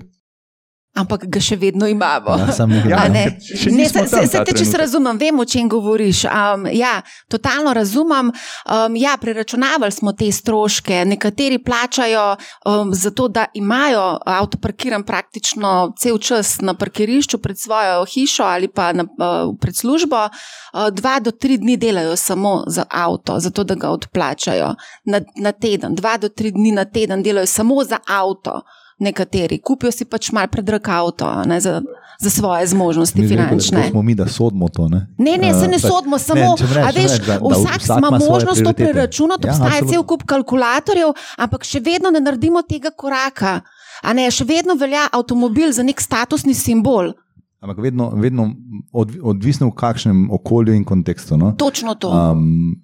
[0.97, 2.37] Ampak ga še vedno imamo.
[2.39, 3.23] Ja, Ja, A ja, ne?
[3.37, 4.79] še Ne, nismo se, tam se, se ta te čisto trenutek.
[4.81, 6.23] razumem, vem, o čem govoriš.
[6.25, 8.31] Um, ja, totalno razumem.
[8.65, 11.03] Um, ja, preračunavali smo te stroške.
[11.05, 12.23] Nekateri plačajo
[12.65, 18.43] um, za to, da imajo avto parkiran praktično cel čas na parkirišču pred svojo hišo
[18.43, 20.23] ali pa na, uh, pred službo.
[20.25, 24.73] Uh, dva do tri dni delajo samo za avto, zato da ga odplačajo
[25.05, 25.95] na, na teden.
[25.95, 28.61] Dva do tri dni na teden delajo samo za avto.
[28.99, 31.81] Nekateri kupijo si pač mal predrag avto ne, za,
[32.17, 33.81] za svoje zmožnosti rekel, da finančne.
[33.83, 34.87] to smo mi, da sodimo to.
[34.87, 37.55] Ne, Ne, ne, se ne Eh, sodimo, samo, če mi a veš, reč, da- da
[37.55, 39.91] vsak, vsak ima možnost to preračunati, Ja, obstaja absolutno.
[39.91, 43.61] cel kup kalkulatorjev, ampak še vedno ne naredimo tega koraka.
[43.99, 47.13] A ne, še vedno velja avtomobil za nek statusni simbol.
[47.59, 48.49] Ampak vedno, vedno
[48.91, 51.37] od, odvisno v kakšnem okolju in kontekstu.
[51.37, 51.53] No?
[51.53, 52.09] Točno to.
[52.09, 52.75] Um,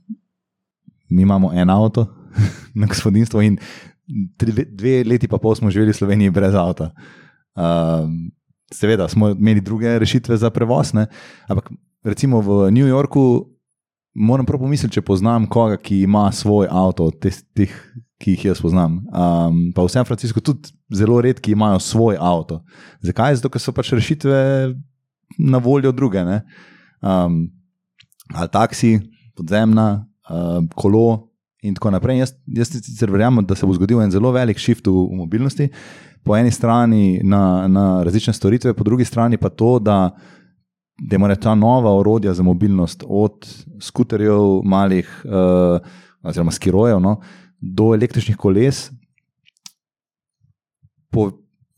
[1.10, 2.06] mi imamo en avto
[2.76, 3.58] na gospodinstvu, in
[4.48, 6.92] le- dve leti pa pol smo živeli v Sloveniji brez avta.
[7.56, 8.32] Um,
[8.74, 11.08] seveda smo imeli druge rešitve za prevoz, ne?
[11.48, 11.70] ampak
[12.04, 13.50] recimo v New Yorku
[14.14, 17.74] moram prav pomisliti, če poznam koga, ki ima svoj avto, od teh, teh
[18.24, 19.02] ki jih jaz poznam.
[19.12, 22.62] Um, pa v San Franciscu tudi zelo redki imajo svoj avto.
[23.04, 23.42] Zakaj?
[23.42, 24.38] Zato, ker so pač rešitve
[25.40, 26.24] na voljo druge.
[26.24, 26.44] ne.
[27.02, 27.50] Um,
[28.32, 29.00] ali taksi,
[29.36, 31.33] podzemna, uh, kolo
[31.64, 32.20] in tako naprej.
[32.20, 35.70] Jaz, jaz sicer verjamem, da se bo zgodil en zelo velik shift v, v mobilnosti,
[36.24, 40.16] po eni strani na, na različne storitve, po drugi strani pa to, da,
[41.00, 43.48] da imajo ta nova orodja za mobilnost, od
[43.82, 45.80] skuterjev, malih, uh,
[46.24, 47.18] oziroma skirojev, no,
[47.60, 48.90] do električnih koles,
[51.12, 51.32] po,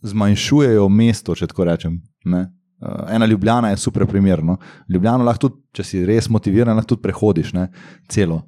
[0.06, 1.98] zmanjšujejo mesto, če tako rečem.
[2.26, 2.46] Ne?
[2.82, 4.44] Uh, ena Ljubljana je super primer.
[4.44, 4.58] No?
[4.90, 7.70] Ljubljano lahko tudi, če si res motiviran, lahko tudi prehodiš ne?
[8.12, 8.44] celo.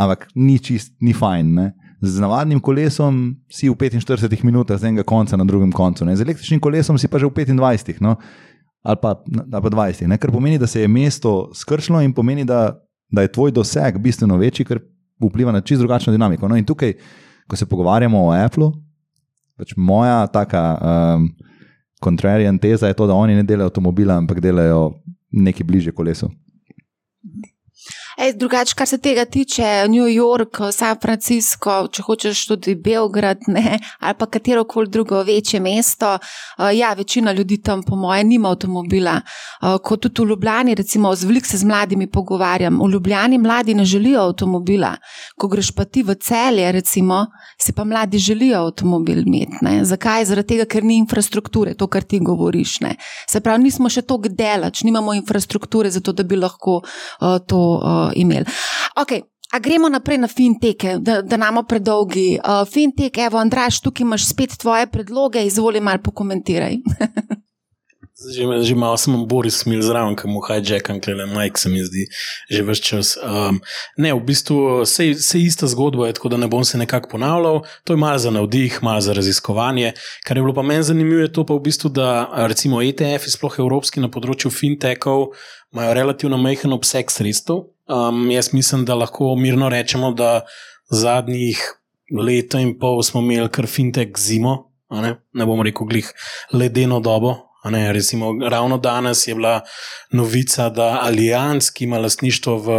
[0.00, 1.52] Ampak ni čist, ni fajn.
[1.54, 1.66] Ne?
[2.00, 6.16] Z navadnim kolesom si v 45 minutah z enega konca na drugem koncu, ne?
[6.16, 8.16] z električnim kolesom si pa že v 25 no?
[8.80, 10.08] ali, pa, ali pa 20.
[10.08, 10.16] Ne?
[10.16, 12.80] Kar pomeni, da se je mesto skrčilo in pomeni, da,
[13.12, 14.80] da je tvoj doseg bistveno večji, ker
[15.20, 16.48] vpliva na čisto drugačno dinamiko.
[16.48, 16.56] No?
[16.56, 16.96] In tukaj,
[17.44, 18.72] ko se pogovarjamo o Applu,
[19.60, 20.64] pač moja taka.
[20.80, 21.30] Um,
[22.00, 26.30] Contrarian teza je to, da oni ne delajo avtomobila, ampak delajo nekaj bliže kolesu.
[28.20, 33.78] Ej, drugače, kar se tega tiče, New York, San Francisco, če hočeš tudi Beograd, ne,
[34.04, 38.50] ali pa katero koli drugo večje mesto, uh, ja, večina ljudi tam, po mojem, nima
[38.52, 39.14] avtomobila.
[39.62, 42.76] Uh, kot tudi v Ljubljani, recimo, z velik se z mladimi pogovarjam.
[42.82, 44.92] V Ljubljani mladi ne želijo avtomobila.
[45.40, 47.22] Ko greš pa ti v celje, recimo,
[47.56, 49.64] se pa mladi želijo avtomobil imeti.
[49.64, 49.84] Ne.
[49.84, 50.24] Zakaj?
[50.28, 52.80] Zaradi tega, ker ni infrastrukture, to, kar ti govoriš.
[52.84, 52.94] Ne.
[53.28, 57.64] Se pravi, nismo še tako delač, nimamo infrastrukture za to, da bi lahko uh, to
[57.80, 58.44] uh, imeli.
[58.96, 59.22] Okay.
[59.50, 62.38] A gremo naprej na finteke, da, da namo predolgi.
[62.38, 66.76] Uh, fintek, evo, Andraš, tukaj imaš spet tvoje predloge, izvoli malo pokomentiraj.
[68.20, 72.04] Že, že malo sem Boris smil zraven, ki mu hijackam, klele Mike, se mi zdi,
[72.52, 73.14] že več čas.
[73.16, 73.62] Um,
[73.96, 77.62] ne, v bistvu se, se ista zgodba je, tako da ne bom se nekako ponavljal.
[77.88, 79.94] To je malo za navdih, malo za raziskovanje.
[80.28, 83.56] Kar je bilo pa meni zanimivo, je to pa v bistvu, da recimo ETF, sploh
[83.64, 85.32] evropski na področju fintechov,
[85.72, 87.70] imajo relativno majhen obseg sredstev.
[87.90, 90.40] Um, jaz mislim, da lahko mirno rečemo, da
[90.90, 91.60] zadnjih
[92.18, 94.70] leto in pol smo imeli kar fintech zimo.
[94.90, 95.14] Ne?
[95.32, 96.08] ne bom rekel, glih
[96.52, 99.60] ledeno dobo, Ne, recimo, ravno danes je bila
[100.12, 102.72] novica, da Allianz, ki ima lastništvo v,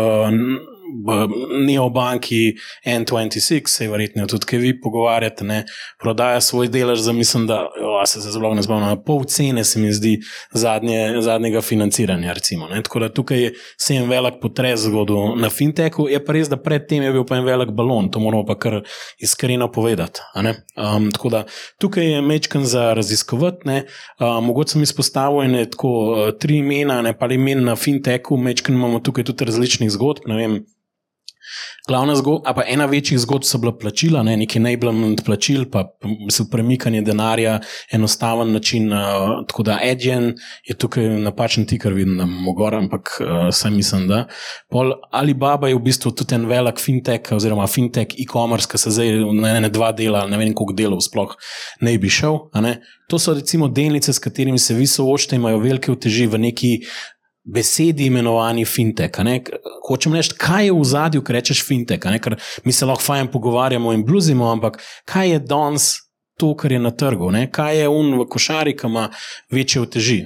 [1.65, 5.63] neobanki N26, se je verjetno tudi, ki vi pogovarjate, ne,
[6.01, 9.91] prodaja svoj delež za, mislim, da o, se zelo ne spomnim, pol cene se mi
[9.93, 10.17] zdi
[10.53, 12.33] zadnje, zadnjega financiranja.
[12.33, 16.49] Recimo, Tako da tukaj se je en velik potres zgodil na fintechu, je pa res,
[16.49, 18.81] da predtem je bil pa en velik balon, to moramo pa kar
[19.19, 20.21] iskreno povedati.
[20.35, 21.43] Um, tako da
[21.79, 23.69] tukaj je mečken za raziskovati.
[24.19, 28.75] Um, mogoče sem izpostavil ene tako uh, tri imena, ne pa imen na fintechu, mečken
[28.75, 30.27] imamo tukaj tudi različnih zgodb.
[31.87, 35.85] Glavna zgodba, pa ena večjih zgodb so bila plačila, ne, neki enablement plačil, pa
[36.31, 37.59] so premikanje denarja,
[37.91, 38.91] enostaven način.
[38.93, 40.33] Uh, tako da Edgen
[40.67, 44.25] je tukaj napačen ti, kar vidim, da mogor, ampak uh, sem mislim, da.
[44.69, 49.25] Pol Alibaba je v bistvu tudi en velik fintech, oziroma fintech e-commerce, ki se zdaj
[49.41, 51.35] na ene dva dela, ne vem koliko delov sploh
[51.81, 52.37] ne bi šel.
[52.61, 52.77] Ne.
[53.09, 56.71] To so recimo delnice, s katerimi se vi soočate, imajo velike uteži v neki
[57.43, 59.17] besedi imenovani fintech.
[59.87, 63.93] Hočem reči, kaj je v zadju, ko rečeš fintech, ker mi se lahko fajn pogovarjamo
[63.93, 65.91] in bluzimo, ampak kaj je danes
[66.41, 67.45] to, kar je na trgu, ne?
[67.53, 69.09] kaj je un v košari, ki ima
[69.53, 70.23] večje uteži.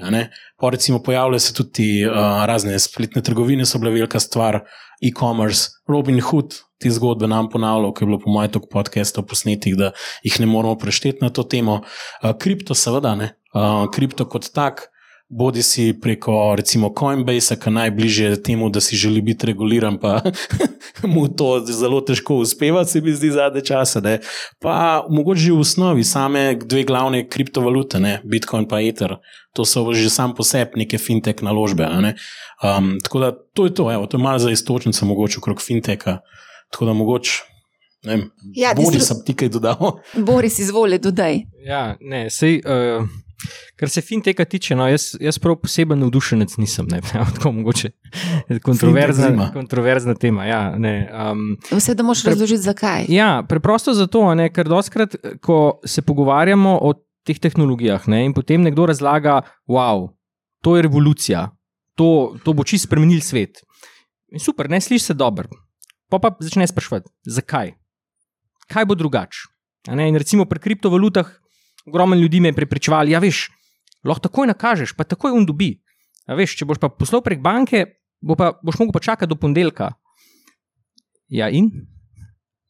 [0.60, 4.62] Po recimo pojavljajo se tudi uh, razne spletne trgovine, so bile velika stvar,
[5.04, 6.56] e-commerce, Robin Hood.
[6.80, 9.92] Ti zgodbe nam ponavljajo, ki je bilo po mojem toku podcastov posnetih, da
[10.24, 11.82] jih ne moramo prešteti na to temo.
[11.82, 13.34] Uh, kripto, seveda, ne.
[13.56, 14.88] Uh, kripto kot tak,
[15.30, 20.22] bodi si preko recimo Coinbase, ki je najbližje temu, da si želi biti reguliran, pa
[21.14, 24.02] mu to zelo težko uspeva, se mi zdi zadnje čase.
[24.02, 24.20] Ne?
[24.62, 28.22] Pa mogoče že v osnovi same dve glavne kriptovalute, ne?
[28.24, 29.16] Bitcoin in Ether.
[29.54, 31.88] To so že sam po sebi neke fintech naložbe.
[32.02, 32.16] Ne?
[32.64, 36.20] Um, tako da to je to, evo, to je malo za istočnico, mogoče okrog fintecha.
[36.72, 37.32] Tako da mogoče.
[38.54, 39.98] Ja, Boris, sem ti kaj dodal?
[40.14, 41.40] Boris, izvoli, dodaj.
[41.66, 43.08] Ja, ne, sej, uh,
[43.76, 47.02] Kar se finteka tiče, no, jaz, jaz prav poseben navdušenec nisem, ne,
[47.36, 47.92] tako mogoče.
[48.64, 50.46] Kontroverzna, kontroverzna tema.
[50.46, 50.96] Ja, ne,
[51.32, 53.06] um, Vse, da moš pre, razložiti, zakaj.
[53.10, 56.94] Ja, preprosto zato, ne, ker doskrat, ko se pogovarjamo o
[57.26, 60.08] teh tehnologijah ne, in potem nekdo razlaga, wow,
[60.64, 61.50] to je revolucija,
[61.98, 63.64] to, to bo čisto spremenil svet.
[64.32, 65.50] In super, ne slišiš se dobro.
[66.10, 67.74] Pa pa začneš sprašovati, zakaj?
[68.70, 69.50] Kaj bo drugače?
[69.92, 71.30] In recimo pri kriptovalutah
[71.86, 73.22] ogromno ljudi me je prepričevalo, ja,
[74.06, 75.76] lahko takoj nakažeš, pa takoj on dobi.
[76.28, 77.86] Ja, veš, če boš pa poslal prek banke,
[78.22, 79.92] bo pa, boš mogel pa čakati do ponedeljka.
[81.30, 81.70] Ja, in?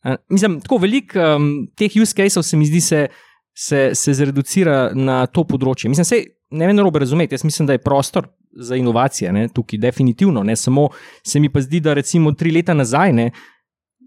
[0.04, 3.08] A, mislim, tako veliko um, teh use cases se mi zdi, se,
[3.56, 5.92] se, se zreducira na to področje.
[5.92, 7.36] Mislim, se, ne vem, robe razumeti.
[7.36, 10.44] Jaz mislim, da je prostor za inovacije ne, tukaj, definitivno.
[10.44, 10.90] Ne, samo
[11.24, 13.30] se mi pa zdi, da recimo tri leta nazaj ne,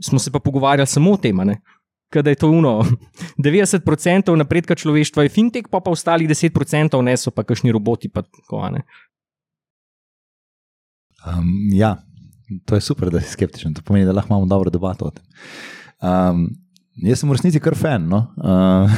[0.04, 1.36] smo se pa pogovarjali samo o tem
[2.12, 2.84] da je to uno.
[3.44, 8.08] 90% napredka človeštva je fintech, pa pa ostalih 10% ne so pa kakšni roboti.
[8.08, 8.62] Pa tako,
[11.26, 11.96] um, ja,
[12.64, 13.74] to je super, da si skeptičen.
[13.74, 15.24] To pomeni, da lahko imamo dobro debato o tem.
[16.00, 16.48] Um,
[17.04, 18.08] jaz sem v resnici kar fan.
[18.08, 18.32] No?
[18.36, 18.90] Uh,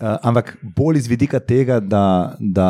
[0.28, 2.36] ampak bolj iz vidika tega, da.
[2.40, 2.68] da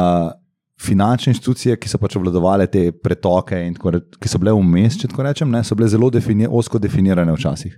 [0.81, 5.11] finančne institucije, ki so pač obvladovale te pretoke, in tako, ki so bile vmes, če
[5.13, 7.75] tako rečem, ne, so bile zelo defini osko definirane včasih.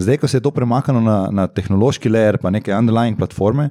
[0.00, 3.70] Zdaj, ko se je to premaknilo na, na tehnološki layer, pa neke underlying platforme,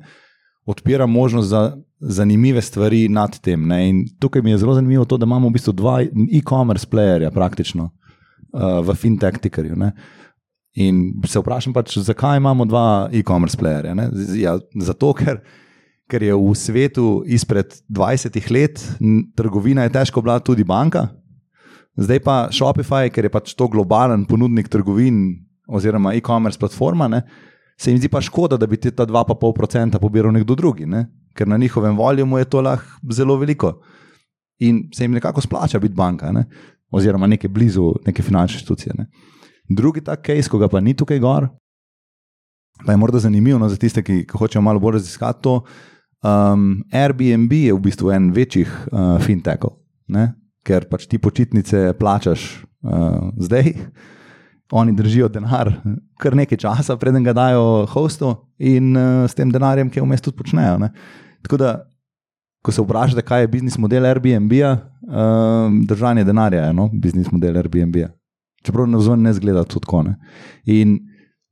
[0.69, 3.63] odpira možnost za zanimive stvari nad tem.
[3.67, 3.79] Ne.
[3.89, 7.89] In tukaj mi je zelo zanimivo to, da imamo v bistvu dva e-commerce playerja praktično
[7.89, 9.79] uh, v fintech-tikerju.
[10.79, 13.95] In se vprašam, pač, zakaj imamo dva e-commerce playerja?
[14.37, 15.41] Ja, zato, ker
[16.09, 18.81] ker je v svetu izpred 20 let
[19.37, 21.07] trgovina je težko bila tudi banka.
[21.99, 25.37] Zdaj pa Shopify, ker je pač to globalen ponudnik trgovin
[25.69, 27.21] oziroma e-commerce platforma, ne,
[27.79, 31.47] se jim zdi pa škoda, da bi ti ta 2,5% pobiral nekdo drugi, ne, ker
[31.47, 33.77] na njihovem voljumu je to lahko zelo veliko.
[34.59, 36.47] In se jim nekako splača biti banka, ne,
[36.91, 38.95] oziroma nekaj blizu neke finančne institucije.
[38.97, 39.05] Ne.
[39.69, 41.47] Drugi tak case, ko ga pa ni tukaj gor,
[42.85, 45.61] pa je morda zanimivo no, za tiste, ki, ki hočejo malo bolj raziskati to.
[46.19, 49.77] Um, Airbnb je v bistvu en večjih uh, fintechov,
[50.11, 50.33] ne?
[50.67, 53.71] ker pač ti počitnice plačaš uh, zdaj,
[54.79, 55.71] oni držijo denar
[56.19, 60.35] kar nekaj časa, preden ga dajo hostu in uh, s tem denarjem, ki v mestu
[60.35, 60.75] počnejo.
[60.83, 60.91] Ne?
[61.47, 61.71] Tako da,
[62.61, 64.75] ko se vprašate, kaj je biznis model Airbnb-a,
[65.07, 66.89] uh, držanje denarja je no?
[66.91, 68.11] biznis model Airbnb-a.
[68.59, 70.03] Čeprav na vzven ne zgleda tako.
[70.03, 70.17] Ne?
[70.67, 70.99] In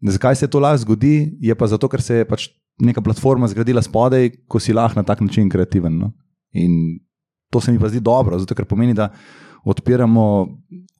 [0.03, 3.81] zakaj se to lahko zgodi, je pa zato, ker se je pač neka platforma zgradila
[3.81, 5.97] spodaj, ko si lahko na tak način kreativen.
[5.97, 6.11] No?
[6.53, 6.99] In
[7.51, 9.09] to se mi pa zdi dobro, zato ker pomeni, da
[9.65, 10.47] odpiramo,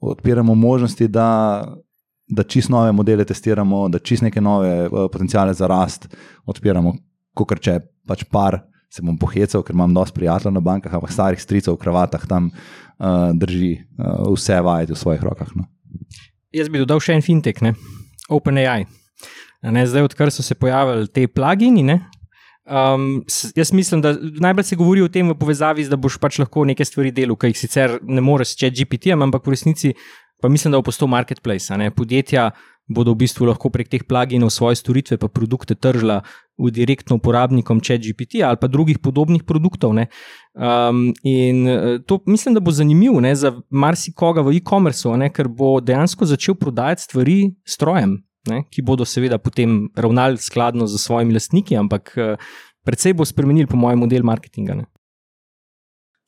[0.02, 1.68] odpiramo možnosti, da,
[2.28, 6.10] da čist nove modele testiramo, da čist neke nove uh, potencijale za rast
[6.46, 6.96] odpiramo,
[7.36, 8.63] kot če pač par.
[8.88, 12.46] Se bom pohecal, ker imam dosti prijateljev na bankah, ampak starih stricev v kravatah tam
[12.48, 15.50] uh, drži uh, vse vajeti v svojih rokah.
[15.60, 15.68] No.
[16.56, 17.74] Jaz bi dodal še en fintech, ne?
[18.32, 18.88] OpenAI.
[19.62, 21.98] Ne, zdaj, odkar so se pojavili te plugini, ne,
[22.67, 23.24] um,
[23.56, 26.65] jaz mislim, da najbolj se govori o tem v povezavi z, da boš pač lahko
[26.65, 29.93] neke stvari delal, ki jih sicer ne moreš če GPT-jem, ampak v resnici
[30.41, 31.74] pa mislim, da bo postal marketplace.
[31.96, 32.52] Podjetja
[32.88, 36.22] bodo v bistvu lahko prek teh pluginov svoje storitve pa produkte tržila
[36.58, 39.91] v direktno uporabnikom če GPT ali pa drugih podobnih produktov.
[39.91, 46.26] Um, in eh, to mislim, da bo zanimivo za marsikoga v e-commerce, ker bo dejansko
[46.26, 52.14] začel prodajati stvari strojem ne, ki bodo seveda potem ravnali skladno z svojimi lastniki, ampak
[52.18, 52.52] uh,
[52.88, 54.80] predvsej bo spremenil, po mojem, model marketinga.
[54.82, 54.88] Ne.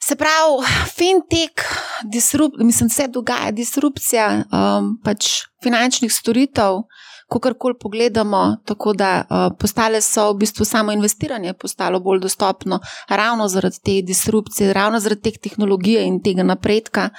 [0.04, 0.64] Se pravi,
[0.96, 1.66] fintech,
[2.04, 6.86] disrup, mislim, se dogaja disrupcija um, pač finančnih storitev,
[7.30, 12.80] ko karkoli pogledamo, tako da uh, postale so v bistvu samo investiranje postalo bolj dostopno,
[13.10, 17.10] ravno zaradi te disrupcije, ravno zaradi te tehnologije in tega napredka.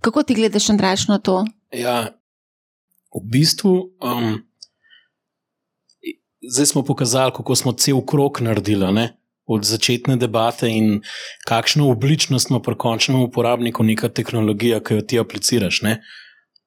[0.00, 1.44] Kako ti gledaš, Andraš, na to?
[1.72, 2.19] Ja,
[3.14, 4.38] v bistvu, um,
[6.52, 8.92] zdaj smo pokazali, kako smo cel krok naredili.
[8.92, 9.16] Ne?
[9.46, 11.00] Od začetne debate in
[11.48, 15.82] kakšno obličnost ima pri končnem uporabniku neka tehnologija, ki jo ti apliciraš.
[15.82, 16.00] Ne?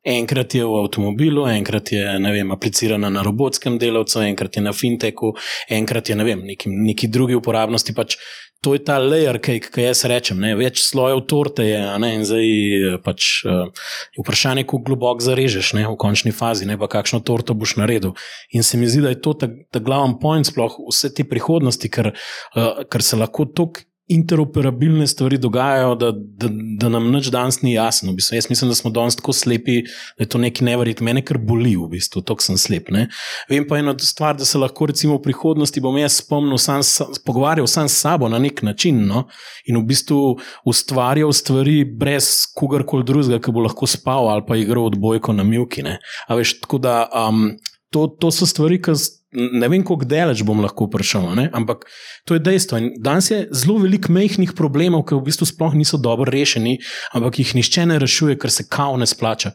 [0.04, 5.32] Enkrat je v avtomobilu, enkrat je vem, aplicirana na robotskem delavcu, enkrat je na fintechu,
[5.70, 7.96] enkrat je vem, neki, neki drugi uporabnosti.
[7.96, 8.18] Pač
[8.63, 10.39] to je ta layer cake, ki jaz rečem.
[10.39, 10.54] Ne?
[10.56, 13.69] Več slojev torte je, in zdaj eh, pač, uh,
[14.15, 15.86] je vprašanje, kako globoko zarežeš ne?
[15.89, 18.15] v končni fazi, ne pa kakšno torto boš naredil.
[18.56, 21.91] In se mi zdi, da je to ta, ta glavni point, sploh vse te prihodnosti,
[21.91, 22.13] ker,
[22.56, 27.74] uh, ker se lahko toliko interoperabilne stvari dogajajo, da, da, da nam nič danes ni
[27.74, 28.12] jasno.
[28.12, 29.82] V bistvu, jaz mislim, da smo danes tako slepi,
[30.18, 31.06] da je to nekaj neverjetnega.
[31.06, 32.92] Mene kar boli, v bistvu, to sem slep.
[32.92, 33.08] Ne?
[33.50, 36.84] Vem pa eno stvar, da se lahko recimo v prihodnosti bom jaz spomnil, sam,
[37.26, 39.26] pogovarjal sam s sabo na nek način no?
[39.66, 40.38] in v bistvu
[40.68, 45.84] ustvarjal stvari brez kogarkoli drugega, ki bo lahko spal ali pa igral odbojko na milki.
[46.30, 47.54] Veš, da, um,
[47.92, 48.96] to, to so stvari, ki
[49.34, 51.50] ne vem, kako daleč bom lahko prišel, ne?
[51.54, 51.86] ampak
[52.26, 52.80] to je dejstvo.
[52.80, 56.78] In danes je zelo veliko mehkih problemov, ki v bistvu sploh niso dobro rešeni,
[57.13, 59.54] ampak jih nišče ne rešuje, ker se kao ne splača.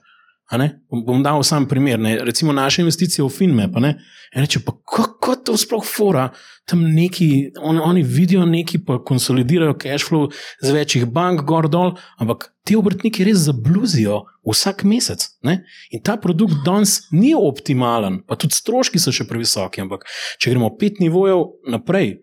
[1.06, 2.18] Bom dal sam primer, ne?
[2.24, 3.66] recimo naše investicije v filme.
[3.72, 3.98] Pa ne?
[4.34, 6.30] In reče, pa kako to sploh fora,
[6.64, 10.32] tam neki, on, oni vidijo neki, pa konsolidirajo cash flow
[10.62, 15.26] z večjih bank, gor dol, ampak ti obrtniki res zabluzijo vsak mesec.
[15.44, 15.62] Ne?
[15.90, 19.84] In ta produkt danes ni optimalen, pa tudi stroški so še previsoki.
[19.84, 20.08] Ampak
[20.40, 22.16] če gremo pet nivojev naprej.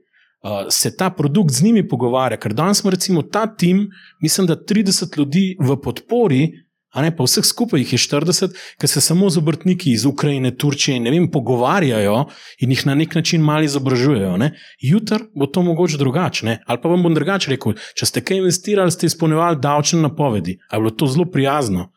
[0.45, 3.87] Uh, se ta produkt z njimi pogovarja, ker danes smo, recimo, ta tim,
[4.21, 6.43] mislim, da 30 ljudi v podpori,
[7.01, 10.97] Ne, pa vseh skupaj jih je 40, ki se samo z obrtniki iz Ukrajine, Turčije
[10.97, 12.21] in ne vem, pogovarjajo
[12.63, 14.37] in jih na nek način malo izobražujejo.
[14.81, 16.57] Jutri bo to mogoče drugače.
[16.65, 20.59] Ali pa vam bom drugače rekel, če ste kaj investirali, ste izpolnjevali davčne napovedi.
[20.69, 21.91] Ali je bilo to zelo prijazno?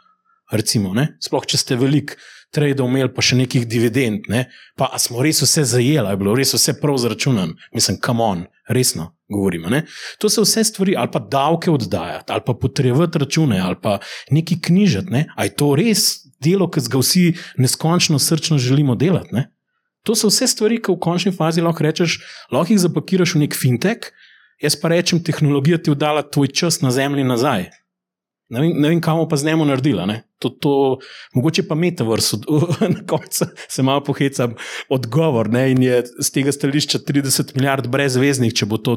[0.53, 2.17] Recimo, Sploh če ste velik
[2.55, 4.47] trade imeli, pa še nekih dividend, ne?
[4.79, 7.59] pa smo res vse zajeli, je bilo res vse prav zračunano.
[7.77, 9.69] Mislim, kam on, resno govorimo.
[9.69, 9.85] Ne?
[10.19, 13.99] To so vse stvari, ali pa davke oddajati, ali pa potrebovati račune, ali pa
[14.31, 15.11] nekaj knjižati.
[15.11, 15.27] Ne?
[15.37, 16.09] A je to res
[16.45, 17.25] delo, ki ga vsi
[17.59, 19.35] neskončno srčno želimo delati?
[19.35, 19.49] Ne?
[20.07, 22.21] To so vse stvari, ki v končni fazi lahko rečeš,
[22.53, 24.13] lahko jih zapakiraš v nek fintech,
[24.63, 27.69] jaz pa rečem, tehnologija ti je dala tvoj čas na zemlji nazaj.
[28.49, 30.07] Ne vem, vem kam pa z njemu naredila.
[30.39, 30.73] To, to,
[31.35, 32.39] mogoče pa metaverse,
[32.97, 34.49] na koncu se malo poheca
[34.89, 35.51] odgovor.
[35.53, 35.71] Ne?
[35.73, 38.97] In je z tega stališča 30 milijard brezveznih, če bo to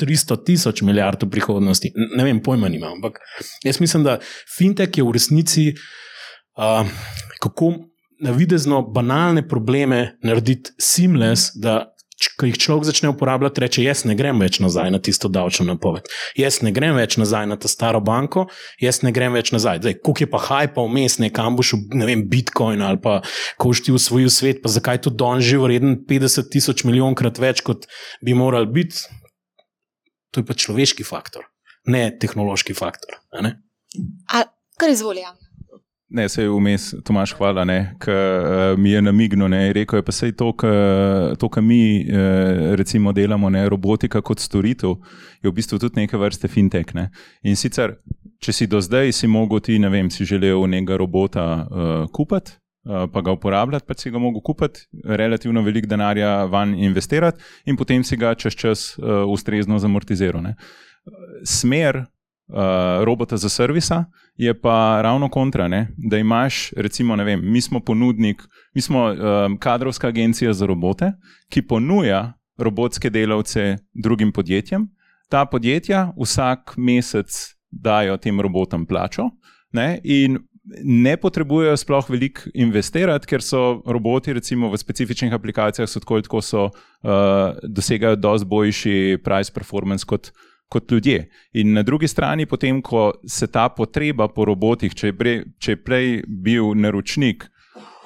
[0.00, 1.92] 300 tisoč milijard v prihodnosti.
[2.16, 2.98] Ne vem, pojma nimam.
[2.98, 3.20] Ampak
[3.64, 4.18] jaz mislim, da
[4.56, 6.88] fintech je v resnici uh,
[7.40, 7.74] kako
[8.20, 11.92] navidezno banalne probleme narediti seamless, da
[12.36, 16.08] ko jih človek začne uporabljati, reče: Jaz ne grem več nazaj na tisto davčno napoved,
[16.36, 18.46] jaz ne grem več nazaj na to staro banko,
[18.80, 19.80] jaz ne grem več nazaj.
[19.80, 23.20] Zdaj, koliko je pa hajpa vmes, nekam boš, ne vem, Bitcoin ali pa
[23.56, 27.64] ko boš ti usvojil svet, pa zakaj to don že vreden 50 tisoč milijonkrat več,
[27.66, 27.88] kot
[28.24, 29.06] bi moral biti.
[30.30, 31.48] To je pa človeški faktor,
[31.90, 33.18] ne tehnološki faktor.
[33.42, 33.56] Ne?
[34.30, 34.44] A,
[34.78, 35.32] kar izvolijo.
[36.10, 37.62] Ne, se je vmes, Tomaš, hvala,
[38.02, 39.46] ki uh, mi je namignil.
[39.48, 44.96] Ne, rekel je pa se to, kar mi uh, recimo delamo, ne, robotika kot storitev,
[45.42, 46.90] je v bistvu tudi neke vrste fintech.
[46.98, 47.10] Ne.
[47.46, 47.94] In sicer,
[48.42, 52.58] če si do zdaj si mogel ti, ne vem, si želel nekega robota uh, kupiti.
[52.80, 58.00] Pa ga uporabljati, pa si ga lahko kupiti, relativno velik denarja van investirati, in potem
[58.02, 60.54] si ga čez čas uh, ustrezno zamortizirati.
[61.44, 62.00] Smer
[62.52, 64.04] uh, robota za servisa,
[64.36, 65.68] je pa ravno kontra.
[65.68, 65.88] Ne?
[65.96, 68.42] Da imaš, recimo, vem, mi smo ponudnik,
[68.74, 71.12] mi smo um, kadrovska agencija za robote,
[71.48, 74.88] ki ponuja robotske delavce drugim podjetjem.
[75.28, 79.30] Ta podjetja vsak mesec dajo tem robotom plačo.
[79.72, 80.00] Ne?
[80.04, 80.38] In
[80.84, 86.68] ne potrebujejo sploh veliko investirati, ker so roboti, recimo v specifičnih aplikacijah, tako kot so,
[86.68, 90.30] uh, dosegajo dosti boljši price performance kot
[90.70, 91.24] kot ljudje.
[91.58, 95.74] In na drugi strani, potem, ko se ta potreba po robotih, če je, pre, če
[95.74, 97.48] je prej bil naročnik,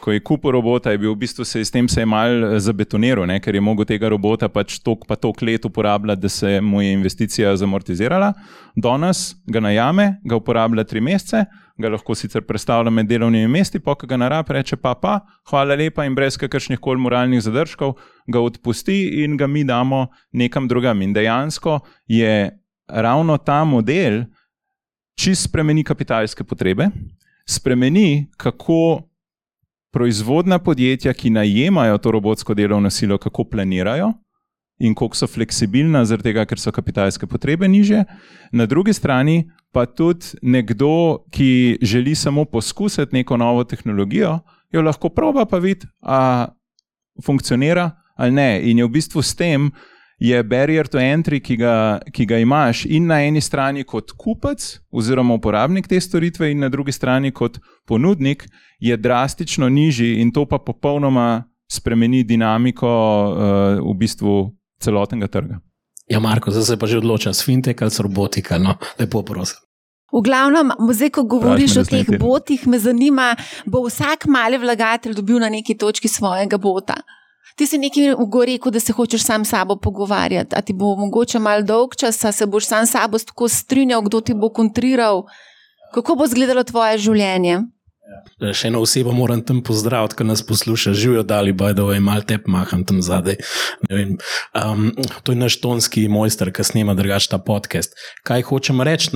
[0.05, 2.59] ko je kupil robota, je bil v bistvu se s tem se je mal eh,
[2.61, 3.39] zabetoniral, ne?
[3.41, 6.93] ker je mogel tega robota pač tok pa tok let uporabljati, da se mu je
[6.93, 8.35] investicija zamortizirala.
[8.77, 11.47] Danes ga najame, ga uporablja tri mesece.
[11.79, 15.21] Ga lahko sicer predstavlja med delovnimi mesti, pa ga narab reče: pa, pa,
[15.51, 17.97] hvala lepa, in brez kakršnih koli moralnih zadržkov
[18.31, 21.03] ga odpusti in ga mi damo nekam drugam.
[21.03, 22.51] In dejansko je
[22.87, 24.23] ravno ta model
[25.19, 26.89] čist spremeni kapitalske potrebe,
[27.47, 29.03] spremeni, kako
[29.95, 34.13] proizvodna podjetja, ki najemajo to robotsko delovno silo, kako planirajo
[34.79, 38.05] in koliko so fleksibilna, zaradi tega, ker so kapitalske potrebe niže.
[38.53, 44.39] Na drugi strani pa tudi nekdo, ki želi samo poskusiti neko novo tehnologijo,
[44.73, 46.49] jo lahko proba pa videti, ali
[47.25, 48.61] funkcionira ali ne.
[48.71, 49.71] In je v bistvu s tem,
[50.19, 54.63] je barrier to entry, ki ga, ki ga imaš in na eni strani kot kupec
[54.95, 58.47] oziroma uporabnik te storitve, in na drugi strani kot ponudnik,
[58.81, 64.55] je drastično nižji in to pa popolnoma spremeni dinamiko uh, v bistvu
[64.85, 65.61] celotnega trga.
[66.09, 68.59] Ja, Marko, zdaj se pa že odloča, s fintech ali s robotika.
[68.61, 69.65] No, lepo prosim.
[70.15, 73.33] V glavnem, zdaj, ko govoriš o teh botih, me zanima,
[73.67, 77.01] bo vsak mali vlagatelj dobil na neki točki svojega bota.
[77.59, 78.15] Ti si nekaj
[78.47, 80.55] rekel, da se hočeš sam s sabo pogovarjati.
[80.57, 84.03] A ti bo mogoče malo dolg čas, a se boš sam s sabo tako strinjal,
[84.03, 85.25] kdo ti bo kontriral,
[85.95, 87.61] kako bo izgledalo tvoje življenje.
[88.05, 88.53] Ja.
[88.53, 92.27] Še eno osebo moram tam pozdraviti, ki nas posluša, živijo dali, baj da je malo
[92.29, 93.39] tep maham tam zadaj.
[93.89, 94.91] Um,
[95.23, 97.97] to je naš tonski mojster, ki snema drugač ta podcast.
[98.27, 99.13] Kaj hočem reči?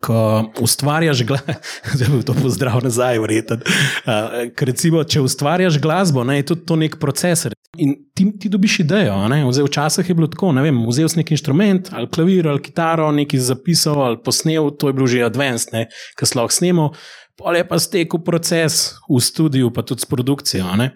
[0.00, 1.52] ko ustvarjaš glasbo,
[1.98, 3.62] da bi to pozdravil nazaj, vreten.
[4.06, 7.46] Uh, recimo, če ustvarjaš glasbo, ne, je tudi to nek proces.
[7.82, 9.16] In ti, ti dobiš idejo.
[9.66, 13.42] Včasih je bilo tako, ne vem, vzel si neki inštrument, ali klavir, ali kitaro, nekaj
[13.50, 15.74] zapisal, ali posnel, to je bilo že advanced,
[16.18, 16.94] ki si lahko snemal.
[17.34, 20.70] Pa je pa stekel proces v studiu, pa tudi s produkcijo.
[20.78, 20.92] Ne,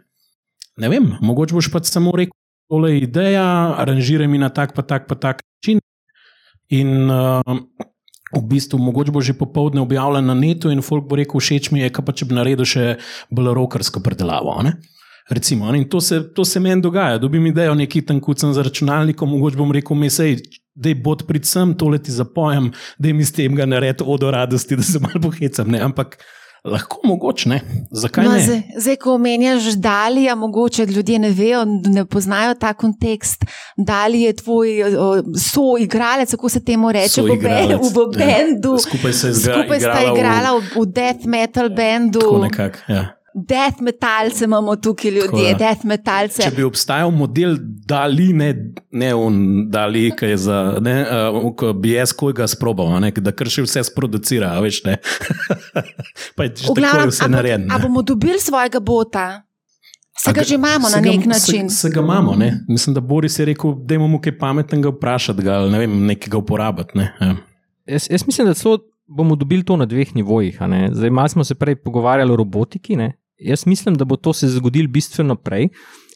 [0.78, 2.36] ne vem, mogoče boš pa samo rekel,
[2.70, 5.82] tole je ideja, aranžiraj mi na tak, pa tak, pa tak način.
[6.68, 7.43] In uh,
[8.36, 11.80] v bistvu mogoče bo že popoldne objavljen na netu in folk bo rekel: všeč mi
[11.80, 12.99] je, pa če bi naredil še
[13.30, 14.62] bolj rokarsko predelavo.
[15.28, 19.28] Recimo, in to se, to se meni dogaja, dobim idejo, neki tam kucam za računalnikom,
[19.28, 20.39] mogoče bom rekel, mesej,
[20.79, 24.76] da je bod predvsem, tole ti zapojem, da mi s tem ga naredi od radosti,
[24.79, 25.70] da se malo pohecam.
[25.74, 25.81] Ne?
[25.83, 26.18] Ampak
[26.64, 27.61] Lahko mogoče ne.
[27.91, 28.41] Zakaj no, ne?
[28.43, 33.45] Zdaj, zdaj, ko omenjaš Dalija, mogoče ljudje ne vejo, ne poznajo ta kontekst.
[33.76, 34.68] Dali je tvoj
[35.53, 38.72] soigralec, kako se temu reče, v, v bendu.
[38.72, 38.79] Ja.
[38.79, 42.20] Skupaj, zgra, skupaj sta igrala v, v death metal bendu.
[42.20, 42.79] Tako nekako.
[42.89, 43.07] Ja.
[43.47, 46.43] Death metalce imamo tukaj, ljudje, death metalce.
[46.43, 48.49] Če bi obstajal model, da li ne,
[48.91, 49.36] ne on,
[49.70, 53.84] da li je za, ne, uh, ko bi jaz kojega sprobal, ne, da krši vse
[53.91, 54.97] sproducira, veš, ne.
[56.36, 57.70] pa je že tako vse narejeno.
[57.74, 59.28] A bomo dobili svojega bota?
[60.18, 61.70] Se ga že imamo na nek način.
[61.70, 62.64] Se, se ga imamo, ne.
[62.68, 66.39] Mislim, da Boris je rekel, da imamo kaj pametnega vprašati ga, ali ne vem, nekega
[66.39, 67.12] uporabiti, ne.
[67.20, 67.36] Ja.
[67.86, 68.78] Jaz, jaz mislim, da so
[69.09, 70.59] bomo dobili to na dveh nivojih.
[70.91, 72.97] Zdaj, malo smo se prej pogovarjali o robotiki.
[72.97, 73.12] Ne?
[73.39, 75.68] Jaz mislim, da bo to se zgodilo bistveno prej.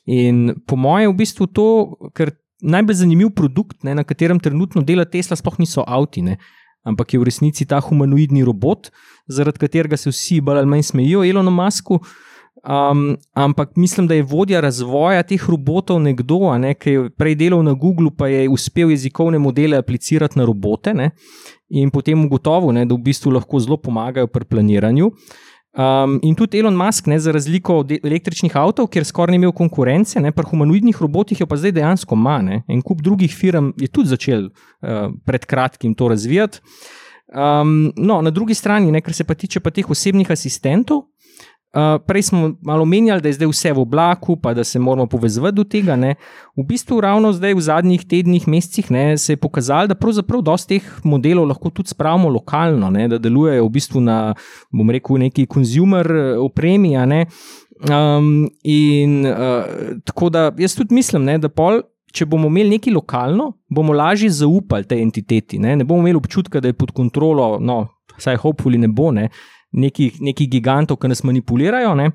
[0.07, 1.67] In po mojem, v bistvu to,
[2.15, 6.39] ker najbolj zanimiv produkt, ne, na katerem trenutno dela Tesla, sploh niso avti, ne,
[6.87, 8.91] ampak je v resnici ta humanoidni robot,
[9.31, 12.01] zaradi katerega se vsi bolj ali manj smejijo Elonu Masku.
[12.63, 17.63] Um, ampak mislim, da je vodja razvoja teh robotov nekdo, ne, ki je prej delal
[17.67, 21.11] na Googlu, pa je uspel jezikovne modele aplicirati na robote ne,
[21.71, 25.11] in potem ugotovil, ne, da v bistvu lahko zelo pomagajo pri planiranju.
[25.73, 29.55] Um, in tudi Elon Musk, ne, za razliko od električnih avtomobilov, kjer skoraj ni imel
[29.57, 32.59] konkurence, ne, pri humanoidnih robotih je pa zdaj dejansko manj.
[32.69, 36.61] En kup drugih firm je tudi začel uh, pred kratkim to razvijati.
[37.33, 41.07] Um, no, na drugi strani, ne, kar se pa tiče pa teh osebnih asistentov.
[41.73, 45.07] Uh, prej smo malo menjali, da je zdaj vse v oblaku, pa da se moramo
[45.07, 45.97] povezati do tega.
[45.97, 46.15] Ne.
[46.57, 50.77] V bistvu, ravno zdaj, v zadnjih tednih, mesecih, ne, se je pokazalo, da pravzaprav dosti
[50.77, 54.35] teh modelov lahko tudi spravimo lokalno, ne, da delujejo v bistvu na,
[54.69, 56.13] bom rekel, neki konzumer
[56.43, 56.93] opremi.
[56.93, 59.65] Um, in uh,
[60.05, 61.81] tako da jaz tudi mislim, ne, da pol.
[62.13, 65.57] Če bomo imeli nekaj lokalno, bomo lažje zaupali tej entiteti.
[65.57, 67.87] Ne, ne bomo imeli občutka, da je pod kontrolo, no,
[68.19, 69.31] vsaj hopefully ne bo, ne,
[69.73, 72.11] nekih, nekih gigantov, ki nas manipulirajo, ne,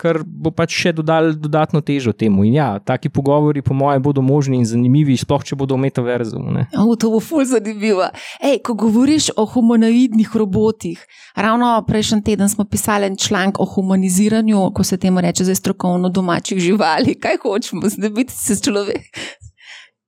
[0.00, 2.46] kar bo pač še dodal dodatno težo temu.
[2.48, 6.40] In ja, taki pogovori, po mojem, bodo možni in zanimivi, sploh če bodo v metaverzu.
[6.80, 8.08] Oh, to bo ful zanimivo.
[8.40, 11.02] Ej, ko govoriš o humanoidnih robotih,
[11.36, 16.08] ravno prejšnji teden smo pisali en članek o humaniziranju, ko se temu reče za strokovno
[16.08, 17.18] domačih živali.
[17.20, 19.12] Kaj hočemo, zdaj biti se človek?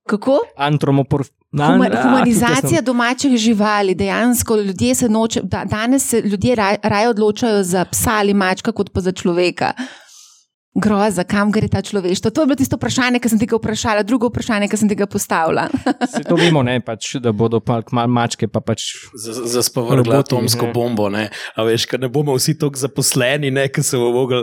[0.09, 0.40] Kako?
[0.57, 1.41] Antropomorfizem.
[1.53, 7.62] Huma, humanizacija domačih živali, dejansko ljudje se noče, da, danes se ljudje raje raj odločajo
[7.62, 9.72] za psa ali mačka, kot pa za človeka.
[10.74, 12.30] Groza, kam gre ta človeštvo?
[12.30, 14.96] To je bilo tisto vprašanje, ki sem ti ga vprašala, drugo vprašanje, ki sem ti
[14.96, 15.66] ga postavila.
[16.14, 18.48] Se to vemo, ne, pač, da bodo pa malo mačke.
[18.48, 18.86] Pa pač
[19.53, 21.11] Zaspovrgli atomsko bombo.
[21.12, 21.26] Ne.
[21.57, 24.40] A veš, ker ne bomo vsi tako zaposleni, ker se bomo mogli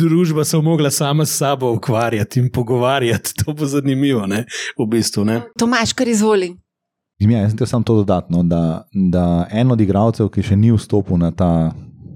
[0.00, 3.34] družba se mogla sama s sabo ukvarjati in pogovarjati.
[3.44, 4.44] To bo zanimivo, ne?
[4.78, 5.24] v bistvu.
[5.24, 5.40] Ne?
[5.58, 6.54] Tomaš, kar izvoli.
[7.20, 11.18] Ja, jaz sem samo to dodatno, da, da en od igralcev, ki še ni vstopil
[11.20, 11.50] na ta,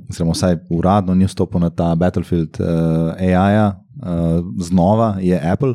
[0.09, 5.37] zelo vsaj uradno ni vstopil na ta Battlefield uh, eh, AI, uh, eh, znova je
[5.37, 5.75] Apple.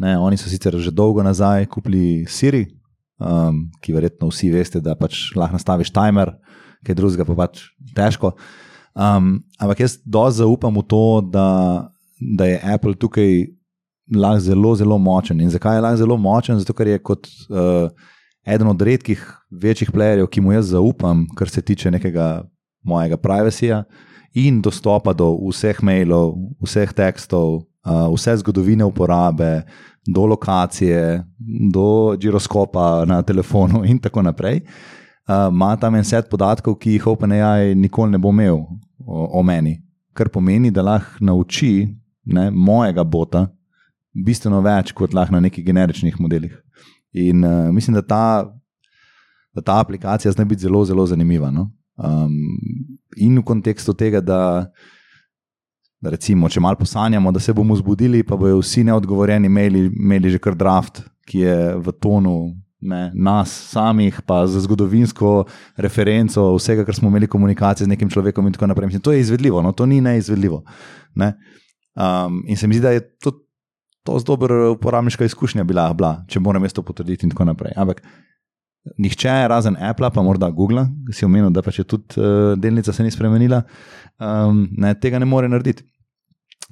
[0.00, 2.64] Ne, oni so sicer že dolgo nazaj kupili Siri,
[3.20, 6.32] um, ki verjetno vsi veste, da pač lahko nastaviš timer,
[6.86, 8.32] kaj drugega pa pač težko.
[8.94, 11.90] Um, ampak jaz dosti zaupam v to, da,
[12.38, 13.46] da je Apple tukaj
[14.14, 15.40] lahko zelo, zelo močen.
[15.40, 16.58] In zakaj je lahko zelo močen?
[16.58, 17.90] Zato, ker je kot uh,
[18.46, 22.44] eden od redkih večjih playerjev, ki mu jaz zaupam, kar se tiče nekega
[22.84, 23.82] mojega privacyja
[24.34, 29.64] in dostopa do vseh mailov, vseh tekstov, uh, vse zgodovine uporabe,
[30.06, 31.24] do lokacije,
[31.72, 34.60] do giroskopa na telefonu in tako naprej.
[35.28, 38.58] Ima uh, tam en set podatkov, ki jih OpenAI nikoli ne bo imel,
[39.00, 39.78] o, o meni,
[40.12, 41.88] kar pomeni, da lahko nauči
[42.28, 43.46] ne, mojega bota
[44.14, 46.52] bistveno več kot lahko na nekih generičnih modelih.
[47.16, 48.24] In uh, mislim, da ta,
[49.54, 51.50] da ta aplikacija zna biti zelo, zelo zanimiva.
[51.50, 51.70] No?
[51.96, 52.36] Um,
[53.16, 54.66] in v kontekstu tega, da,
[56.02, 60.34] da recimo, če malo posanjamo, da se bomo zbudili, pa bojo vsi neodgovorjeni imeli, imeli
[60.34, 62.36] že kar draft, ki je v tonu
[62.84, 65.44] ne, nas samih, pa za zgodovinsko
[65.76, 68.92] referenco vsega, kar smo imeli komunikacije z nekim človekom in tako naprej.
[68.92, 70.62] Mislim, to je izvedljivo, no, to ni neizvedljivo.
[71.14, 71.32] Ne.
[71.94, 73.32] Um, in se mi zdi, da je to,
[74.04, 77.72] to zelo dobra uporabniška izkušnja bila, bila, če moram jaz to potrditi in tako naprej.
[77.76, 78.02] Ampak
[79.00, 82.92] nihče, razen Apple, pa morda Google, ki si omenil, da pa če tudi uh, delnica
[82.92, 83.62] se ni spremenila,
[84.20, 85.86] um, ne, tega ne more narediti.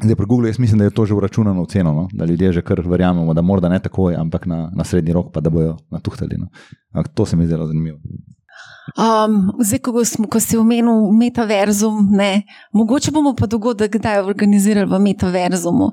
[0.00, 2.08] Zdaj, pri Googlu, jaz mislim, da je to že uračunano v ceno, no?
[2.12, 5.40] da ljudje že kar verjamemo, da morda ne takoj, ampak na, na srednji rok, pa
[5.40, 6.36] da bojo natuhtali.
[6.38, 6.46] No?
[6.92, 7.98] Ampak to se mi zdi zanimivo.
[8.98, 14.90] Um, zdaj, ko, smo, ko si omenil metaverzum, ne, mogoče bomo pa dogodek kdaj organizirali
[14.90, 15.92] v metaverzumu.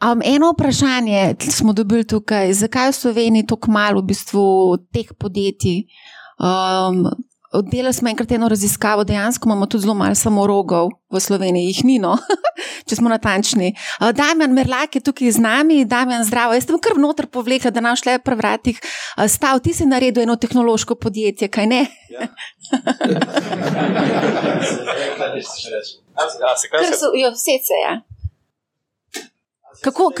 [0.00, 4.46] Um, eno vprašanje smo dobili tukaj, zakaj v Sloveniji tako malo v bistvu
[4.92, 5.84] teh podjetij?
[6.40, 7.04] Um,
[7.52, 11.98] Oddelali smo enkrat eno raziskavo, dejansko imamo tudi zelo malo samorogov v Sloveniji, jih ni,
[12.00, 12.16] no,
[12.88, 13.74] če smo natančni.
[14.00, 16.56] Damjan Merlak je tukaj z nami, Damjan zdravo.
[16.56, 18.80] Jaz sem kar vnotr povlekla, da nam šle pri vratih
[19.28, 19.60] stav.
[19.60, 21.82] Ti si naredil eno tehnološko podjetje, kaj ne?
[22.08, 22.30] Ja.
[27.32, 27.84] Vse se je.
[27.84, 28.11] Ja.
[29.82, 30.12] Kako?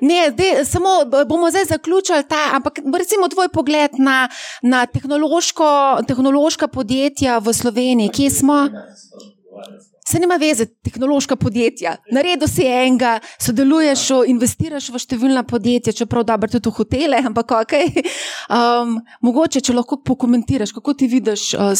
[0.00, 0.88] Ne, de, samo
[1.26, 4.28] bomo zdaj zaključili ta, ampak recimo tvoj pogled na,
[4.62, 4.86] na
[6.06, 8.68] tehnološka podjetja v Sloveniji, kje smo?
[10.06, 11.96] Se nima veze, tehnološka podjetja.
[12.14, 17.74] Naredil si enega, sodeluješ, investiraš v številna podjetja, čeprav dobro tudi v hotele, ampak ok.
[18.46, 21.74] Um, mogoče, če lahko pokomentiraš, kako ti vidiš uh,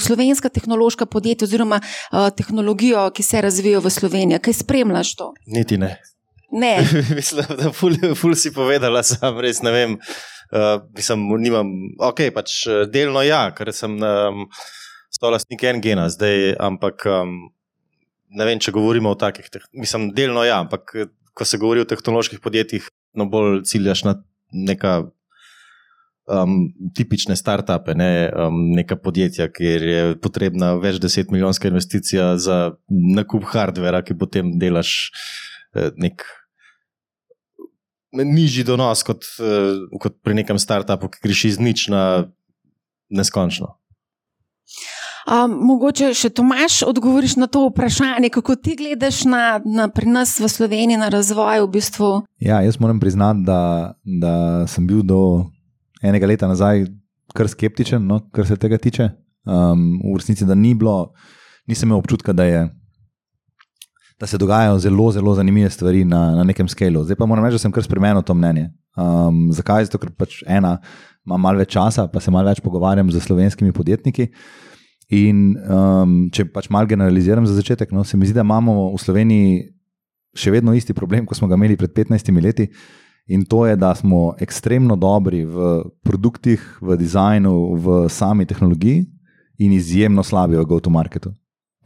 [0.00, 5.32] slovenska tehnološka podjetja oziroma uh, tehnologijo, ki se razvijajo v Sloveniji, kaj spremljaš to?
[5.52, 5.98] Niti ne.
[6.56, 6.78] Ne.
[7.18, 9.98] Mislim, da ful, ful si povedala, sam res ne vem.
[10.46, 14.44] Uh, mislim, nimam, ok, pač eh, delno ja, ker sem um,
[15.10, 17.32] stolastnik en gena zdaj, ampak um,
[18.36, 21.88] ne vem, če govorimo o takih, mislim, delno ja, ampak eh, ko se govori o
[21.88, 24.16] tehnoloških podjetjih, no bolj ciljaš na
[24.52, 24.94] neka
[26.30, 26.54] um,
[26.96, 33.44] tipične start-upe, ne, um, neka podjetja, kjer je potrebna več deset milijonska investicija za nakup
[33.52, 34.94] hardvera, ki potem delaš
[35.76, 36.24] uh, nek
[38.16, 42.02] nižji donos kot, uh, kot pri nekem startupu, ki greš iz nič na
[43.12, 43.74] neskončno.
[45.26, 50.36] Um, mogoče še Tomaš odgovoriš na to vprašanje, kako ti gledaš na, na pri nas
[50.38, 51.64] v Sloveniji na razvoj.
[51.64, 52.10] V bistvu?
[52.38, 54.34] Ja, jaz moram priznati, da, da
[54.70, 55.50] sem bil do
[55.98, 56.86] enega leta nazaj
[57.34, 59.10] kar skeptičen, no, kar se tega tiče.
[59.46, 61.12] Um, v resnici, da ni bilo,
[61.66, 62.62] nisem imel občutka, da je
[64.20, 67.02] da se dogajajo zelo, zelo zanimive stvari na, na nekem skalu.
[67.04, 68.70] Zdaj pa moram reči, da sem kar spremenil to mnenje.
[68.96, 69.90] Um, zakaj?
[69.90, 70.78] Zato, ker pač ena,
[71.26, 74.30] imam malo več časa, pa se malo več pogovarjam z slovenskimi podjetniki.
[75.14, 78.98] In um, če pač malo generaliziram za začetek, no, se mi zdi, da imamo v
[78.98, 79.58] Sloveniji
[80.36, 82.66] še vedno isti problem, kot smo ga imeli pred 15 leti.
[83.30, 89.06] In to je, da smo ekstremno dobri v produktih, v dizajnu, v sami tehnologiji,
[89.58, 91.32] in izjemno slabi v go-to-marketu.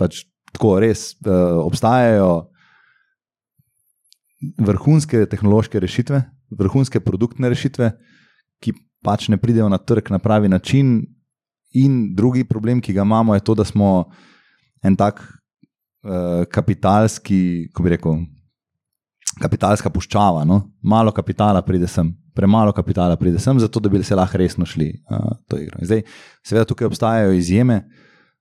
[0.00, 2.50] Pač tako res uh, obstajajo
[4.58, 6.22] vrhunske tehnološke rešitve,
[6.56, 7.92] vrhunske produktne rešitve,
[8.60, 11.04] ki pač ne pridejo na trg na pravi način.
[11.78, 14.10] In drugi problem, ki ga imamo, je to, da smo
[14.82, 18.16] en tak uh, kapitalski, kako bi rekel,
[19.40, 20.44] kapitalska puščava.
[20.48, 20.62] No?
[20.82, 24.90] Malo kapitala pride sem, premalo kapitala pride sem, zato da bi se lahko resno šli
[25.10, 25.78] uh, to igro.
[25.82, 26.02] Zdaj,
[26.42, 27.84] seveda, tukaj obstajajo izjeme.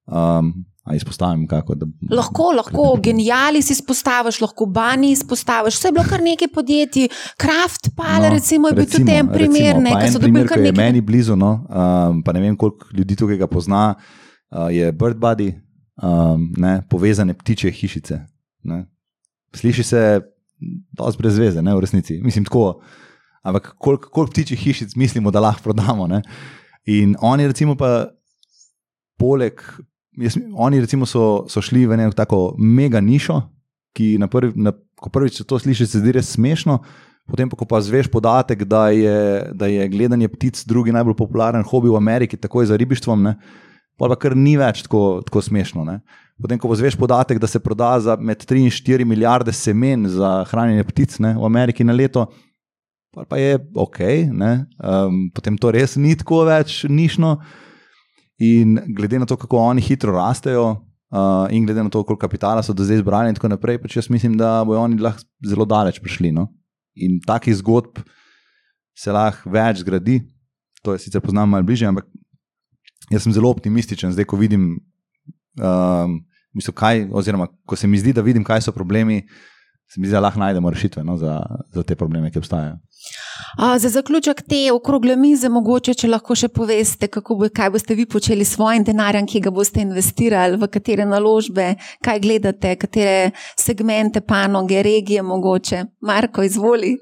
[0.09, 0.53] Um,
[0.95, 1.85] izpostavim, kako da.
[2.11, 5.77] Lahko, lahko, genijali si izpostaviš, lahko bani izpostaviš.
[5.77, 7.07] Vse je bilo kar nekaj podjetij,
[7.37, 10.77] Kraft, Pal, no, recimo, je bil tudi en primer, nekaj so dobili kar nekaj.
[10.83, 15.17] Meni blizu, no, um, pa ne vem, koliko ljudi tukaj ga pozna, uh, je Bird
[15.17, 15.51] Body,
[16.03, 18.21] um, ne, povezane ptiče hišice.
[18.63, 18.85] Ne.
[19.55, 20.21] Sliši se,
[20.97, 22.21] da je brez veze, ne, v resnici.
[22.23, 22.81] Mislim, tako.
[23.43, 26.07] Ampak koliko kolik ptičjih hišic mislimo, da lahko prodamo?
[26.07, 26.21] Ne?
[26.85, 28.09] In oni, recimo, pa
[29.17, 29.61] poleg
[30.19, 33.41] jaz, oni recimo so, so šli v neko tako mega nišo,
[33.97, 36.79] ki na prvi, na, ko prvič to slišiš, se zdi res smešno.
[37.29, 39.17] Potem, pa, ko pa zveš podatek, da je,
[39.53, 43.35] da je gledanje ptic drugi najbolj popularen hobi v Ameriki, tako je za ribištvom, ne,
[43.99, 45.85] pa kar ni več tako, tako smešno.
[45.85, 45.99] Ne.
[46.41, 50.39] Potem, ko zveš podatek, da se proda za med 3 in 4 milijarde semen za
[50.49, 52.25] hranjenje ptic ne, v Ameriki na leto,
[53.13, 53.99] pa, pa je ok,
[54.31, 57.37] um, potem to res ni tako več nišno.
[58.39, 60.69] In glede na to, kako oni hitro rastejo,
[61.11, 63.97] uh, in glede na to, koliko kapitala so do zdaj zbrali, in tako naprej, pač
[63.97, 66.31] jaz mislim, da bodo oni lahko zelo daleč prišli.
[66.31, 66.47] No?
[66.95, 67.99] In takih zgodb
[68.95, 70.21] se lahko več zgradi.
[70.83, 72.07] To je sicer poznam malo bližje, ampak
[73.11, 74.77] jaz sem zelo optimističen, zdaj, ko vidim,
[75.59, 76.19] um,
[76.55, 79.25] mislim, kaj, oziroma ko se mi zdi, da vidim, kaj so problemi
[79.89, 81.41] se mi zdi, da lahko najdemo rešitve no, za,
[81.73, 82.77] za te probleme, ki obstajajo.
[83.57, 88.05] A, za zaključek te okrogle mize, mogoče, če lahko še poveste, bo, kaj boste vi
[88.09, 91.73] počeli s svojim denarjem, ki ga boste investirali, v katere naložbe,
[92.05, 95.83] kaj gledate, katere segmente, panoge, regije, mogoče.
[96.01, 96.97] Marko, izvoli.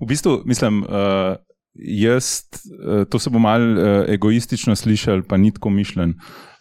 [0.00, 1.36] V bistvu, mislim, uh,
[1.74, 6.16] jaz, uh, to se bo mal uh, egoistično slišal, pa nitko mišljen.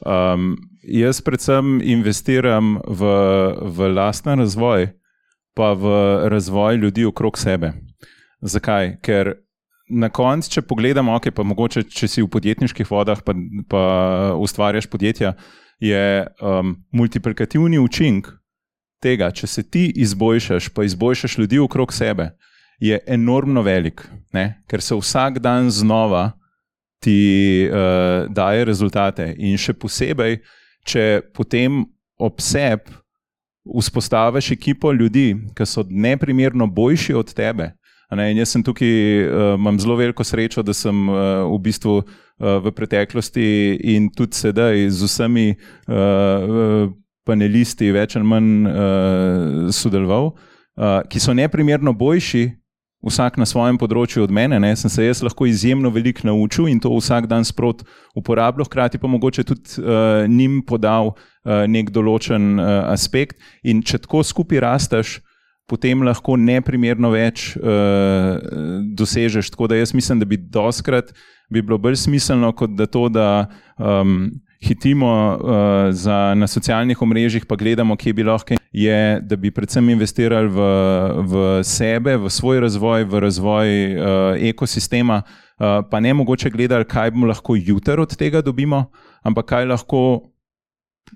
[0.06, 3.14] Um, jaz predvsem investiram v,
[3.70, 4.92] v lasten razvoj
[5.54, 5.86] pa v
[6.30, 7.74] razvoj ljudi okrog sebe.
[8.42, 8.98] Zakaj?
[9.06, 9.36] Ker
[9.92, 13.36] na koncu, če pogledamo, okay, pa mogoče, če si v podjetniških vodah, pa,
[13.70, 13.82] pa
[14.40, 15.36] ustvarjaš podjetja,
[15.82, 16.04] je
[16.42, 18.30] um, multiplikativni učinek
[19.02, 22.32] tega, če se ti izboljšaš, pa izboljšaš ljudi okrog sebe,
[22.82, 24.64] je enormno velik, ne?
[24.70, 26.32] ker se vsak dan znova
[27.02, 29.32] ti uh, daje rezultate.
[29.38, 30.40] In še posebej,
[30.86, 31.82] če potem
[32.22, 32.94] ob sebi
[33.66, 37.72] vzpostaviš ekipo ljudi, ki so neprimerno boljši od tebe.
[38.12, 38.90] Ne, jaz sem tukaj,
[39.24, 43.46] uh, imam zelo veliko srečo, da sem uh, v bistvu uh, v preteklosti
[43.94, 46.90] in tudi sedaj z vsemi uh,
[47.24, 52.50] panelisti več ali manj uh, sodeloval, uh, ki so neprimerno boljši,
[53.02, 54.60] vsak na svojem področju od mene.
[54.62, 57.86] Ne, sem se jaz lahko izjemno veliko naučil in to vsak dan sprot
[58.18, 64.04] uporabljal, hkrati pa mogoče tudi uh, njim podal uh, nek določen uh, aspekt, in če
[64.06, 65.20] tako skupaj rasteš,
[65.72, 68.36] potem lahko neprimerno več uh,
[68.98, 69.54] dosežeš.
[69.56, 71.16] Tako da jaz mislim, da bi doskrat
[71.52, 73.28] bi bilo bolj smiselno, kot da to, da
[73.78, 74.32] um,
[74.64, 75.52] hitimo uh,
[75.92, 80.68] za, na socialnih omrežjih, pa gledamo, kje bi lahko, je, da bi predvsem investirali v,
[81.28, 84.04] v sebe, v svoj razvoj, v razvoj uh,
[84.52, 88.86] ekosistema, uh, pa ne mogoče gledali, kaj bomo lahko jutri od tega dobimo,
[89.28, 90.04] ampak kaj lahko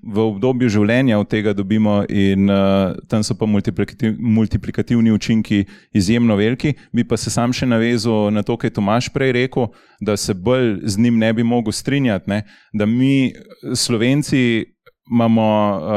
[0.03, 5.63] v obdobju življenja od tega dobimo, in uh, tam so pa multiplikativ, multiplikativni učinki
[5.95, 6.75] izjemno veliki.
[6.93, 9.69] Bi pa se sam še navezal na to, kar je Tomaš prej rekel,
[10.01, 12.43] da se bolj z njim ne bi mogel strinjati, ne?
[12.73, 13.33] da mi,
[13.75, 14.65] Slovenci,
[15.11, 15.49] imamo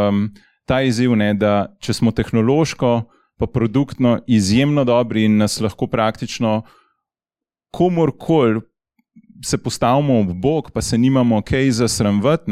[0.08, 0.26] um,
[0.68, 1.32] ta izziv, ne?
[1.34, 2.92] da če smo tehnološko,
[3.38, 6.62] pa produktno izjemno dobri in nas lahko praktično
[7.74, 8.60] komorkoli.
[9.44, 12.50] Se postavimo ob bok, pa se nimamo kaj za sramvati,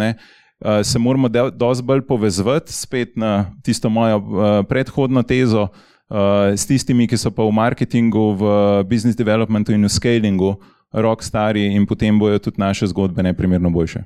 [0.64, 6.18] uh, se moramo dosti bolj povezati spet na tisto mojo uh, predhodno tezo uh,
[6.56, 8.42] s tistimi, ki so pa v marketingu, v
[8.84, 10.56] business developmentu in v scalingu,
[10.92, 14.04] rok stari in potem bojo tudi naše zgodbe neprimerno boljše.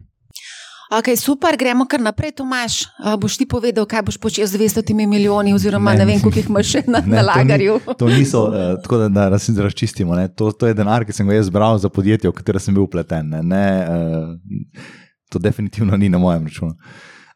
[0.90, 2.32] Ok, super, gremo kar naprej.
[2.40, 2.80] Tomaš,
[3.18, 6.48] boš ti povedal, kaj boš počel z 200 milijoni, oziroma ne, ne vem, koliko jih
[6.50, 7.76] imaš še na, ne, na lagarju.
[7.84, 10.18] To, ni, to niso, uh, tako da, da razčistimo.
[10.34, 12.88] To, to je denar, ki sem ga jaz zbral za podjetje, v katero sem bil
[12.88, 13.30] upleten.
[13.30, 14.98] Ne, ne, uh,
[15.30, 16.74] to definitivno ni na mojem računu.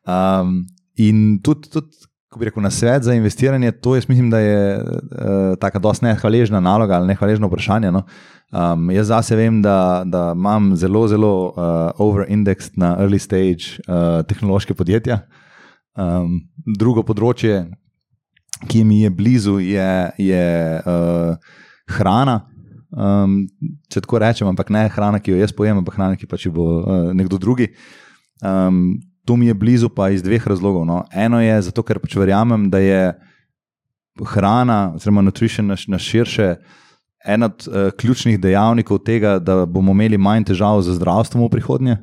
[0.05, 0.66] Um,
[0.97, 4.78] in tudi, tudi, ko bi rekel, na svet za investiranje, to jaz mislim, da je
[4.78, 7.92] uh, tako dosti nehvaležna naloga ali nehvaležno vprašanje.
[7.92, 8.03] No?
[8.55, 11.55] Um, jaz zase vem, da, da imam zelo, zelo uh,
[11.99, 15.22] over-indexed na early stage uh, tehnološke podjetja.
[15.95, 16.40] Um,
[16.78, 17.64] drugo področje,
[18.70, 20.47] ki mi je blizu, je, je
[20.82, 21.55] uh,
[21.97, 22.40] hrana.
[22.95, 23.42] Um,
[23.90, 26.53] če tako rečem, ampak ne hrana, ki jo jaz pojem, ampak hrana, ki pa če
[26.55, 27.72] bo uh, nekdo drugi.
[28.38, 30.84] Um, to mi je blizu, pa iz dveh razlogov.
[30.86, 31.03] No.
[31.11, 33.03] Eno je zato, ker pač verjamem, da je
[34.34, 36.55] hrana, oziroma nutrition na, na širše,
[37.24, 41.97] en od uh, ključnih dejavnikov tega, da bomo imeli manj težav z zdravstvom v prihodnje,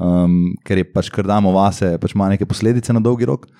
[0.00, 3.50] um, ker je pač, kar damo vase, pač ima neke posledice na dolgi rok.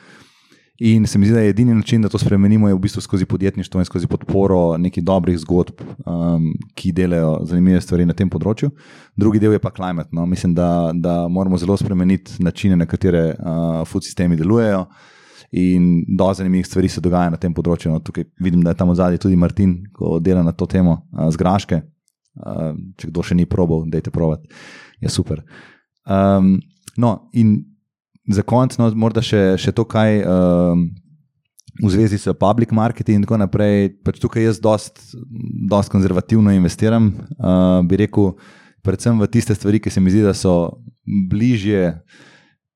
[0.79, 3.81] In se mi zdi, da je edini način, da to spremenimo, v bistvu skozi podjetništvo
[3.81, 8.69] in skozi podporo nekih dobrih zgodb, um, ki delajo zanimive stvari na tem področju.
[9.17, 10.11] Drugi del je pa klimat.
[10.13, 10.27] No.
[10.29, 14.85] Mislim, da, da moramo zelo spremeniti načine, na katere uh, food sistemi delujejo.
[15.57, 17.95] In do zanimivih stvari se dogaja na tem področju.
[17.95, 21.31] No, tukaj vidim, da je tam zadaj tudi Martin, ko dela na to temo uh,
[21.33, 21.81] z Graške.
[22.37, 24.45] Uh, če kdo še ni probal, dajte provat.
[25.01, 25.41] Je super.
[26.05, 26.59] Um,
[27.01, 27.63] no, in
[28.29, 30.87] za konec, no, morda še, še to, kaj um,
[31.83, 33.91] v zvezi s public marketing in tako naprej.
[34.05, 38.35] Pač tukaj jaz dosta konzervativno investiram, uh, bi rekel,
[38.87, 41.93] predvsem v tiste stvari, ki se mi zdi, da so bližje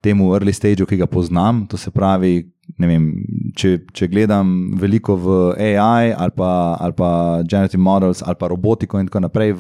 [0.05, 1.65] temu early stageu, ki ga poznam.
[1.71, 2.45] To se pravi,
[2.81, 3.11] vem,
[3.57, 5.39] če, če gledam veliko v
[5.71, 7.11] AI ali pa, ali pa
[7.45, 9.57] generative models ali pa robotiko in tako naprej.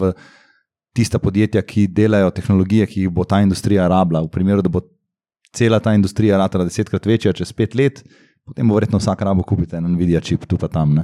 [0.96, 4.82] Tista podjetja, ki delajo tehnologije, ki jih bo ta industrija rabila, v primeru, da bo
[5.52, 8.02] cela ta industrija rata desetkrat večja čez pet let,
[8.46, 10.98] potem bo verjetno vsak rabo kupiti en Nvidia čip tu pa tam.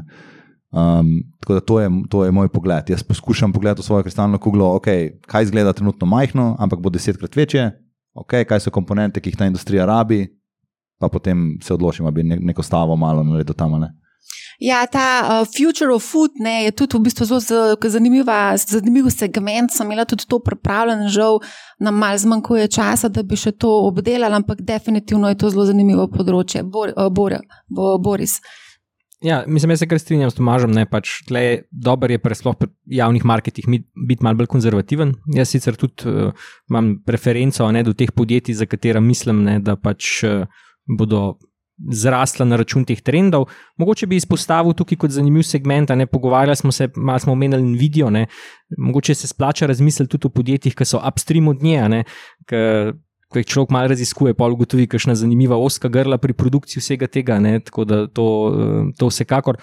[0.76, 2.90] Um, tako da to je, to je moj pogled.
[2.90, 7.36] Jaz poskušam pogledati v svojo kristalno kuglo, okay, kaj izgleda trenutno majhno, ampak bo desetkrat
[7.36, 7.70] večje,
[8.14, 10.26] okay, kaj so komponente, ki jih ta industrija rabi,
[10.98, 13.78] pa potem se odločim, da bi neko stavo malo naredil tam.
[13.80, 13.92] Ne.
[14.58, 15.06] Ja, ta
[15.42, 17.76] uh, Future of Food ne, je tudi v bistvu zelo
[18.72, 19.72] zanimiv segment.
[19.72, 21.40] Sem imela tudi to pripravljeno, žal
[21.78, 26.08] nam malo zmanjkuje časa, da bi še to obdelala, ampak definitivno je to zelo zanimivo
[26.08, 26.64] področje.
[26.64, 27.36] Bor, uh, Bor,
[27.68, 28.40] Bo, Boris.
[29.24, 30.76] Ja, mislim, da se kar strinjam s Tomažem.
[30.90, 31.22] Pač,
[31.70, 35.14] Dobro je presloh pri javnih marketih biti malo bolj konzervativen.
[35.34, 36.32] Jaz sicer tudi uh,
[36.70, 40.44] imam preferenco ne, do teh podjetij, za katera mislim, ne, da pač uh,
[40.86, 41.38] bodo
[41.92, 43.48] zrasla na račun teh trendov.
[43.76, 48.10] Mogoče bi izpostavil tukaj kot zanimiv segment, ne pogovarjali smo se, malo smo omenili video,
[48.10, 48.26] ne.
[48.78, 52.04] mogoče se splača razmisliti tudi o podjetjih, ki so upstream od nje,
[53.28, 57.38] ko jih človek malo raziskuje, pa ugotovi, kakšna zanimiva oska grla pri produkciji vsega tega.
[57.42, 57.58] Ne.
[57.60, 58.26] Tako da to,
[58.98, 59.58] to vsekakor.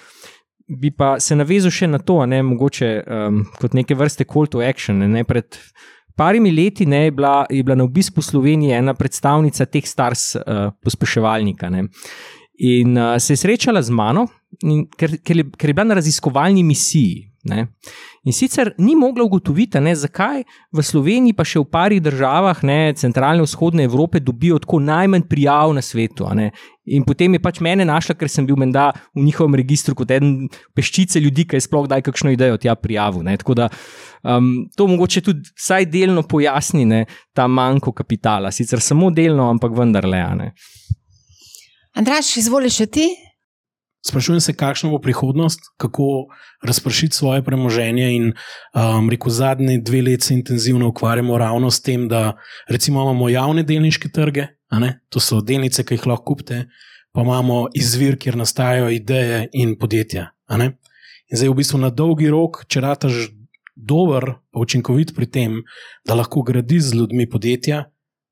[0.67, 4.61] Bi pa se navezal še na to, ne, mogoče um, kot neke vrste call to
[4.63, 4.99] action.
[5.03, 5.59] Ne, ne, pred
[6.15, 10.71] parimi leti ne, je, bila, je bila na obisku Slovenije ena predstavnica teh stars uh,
[10.83, 11.69] pospeševalnika.
[11.69, 11.87] Ne.
[12.57, 14.27] In uh, se je srečala z mano,
[14.63, 17.29] in, ker, ker, je, ker je bila na raziskovalni misiji.
[17.43, 17.65] Ne.
[18.23, 22.93] In sicer ni mogla ugotoviti, ne, zakaj v Sloveniji, pa še v parih državah, ne,
[22.95, 26.29] centralne in vzhodne Evrope, dobijo tako najmanj prijav na svetu.
[26.85, 30.49] In potem je pač mene našla, ker sem bil menda v njihovem registru kot eden
[30.75, 33.23] peščice ljudi, ki je sploh daj kakšno idejo tja prijavu.
[33.23, 33.37] Ne.
[33.39, 33.69] Tako da
[34.27, 39.77] um, to mogoče tudi vsaj delno pojasni ne, ta manjko kapitala, sicer samo delno, ampak
[39.77, 40.19] vendarle.
[41.95, 43.07] Andraš, izvoliš ti?
[44.03, 46.25] Sprašujem se, kakšna bo prihodnost, kako
[46.67, 48.09] razpršiti svoje premoženje.
[48.15, 52.33] In um, rekel, zadnji dve leti se intenzivno ukvarjamo ravno s tem, da
[52.67, 54.47] recimo imamo javne delniške trge,
[55.09, 56.65] to so delnice, ki jih lahko kupite,
[57.13, 60.31] pa imamo izvir, kjer nastajajo ideje in podjetja.
[60.49, 60.73] In
[61.37, 63.27] zdaj, v bistvu, na dolgi rok, če rataš
[63.75, 65.61] dober, pa učinkovit pri tem,
[66.05, 67.85] da lahko gradiš z ljudmi podjetja,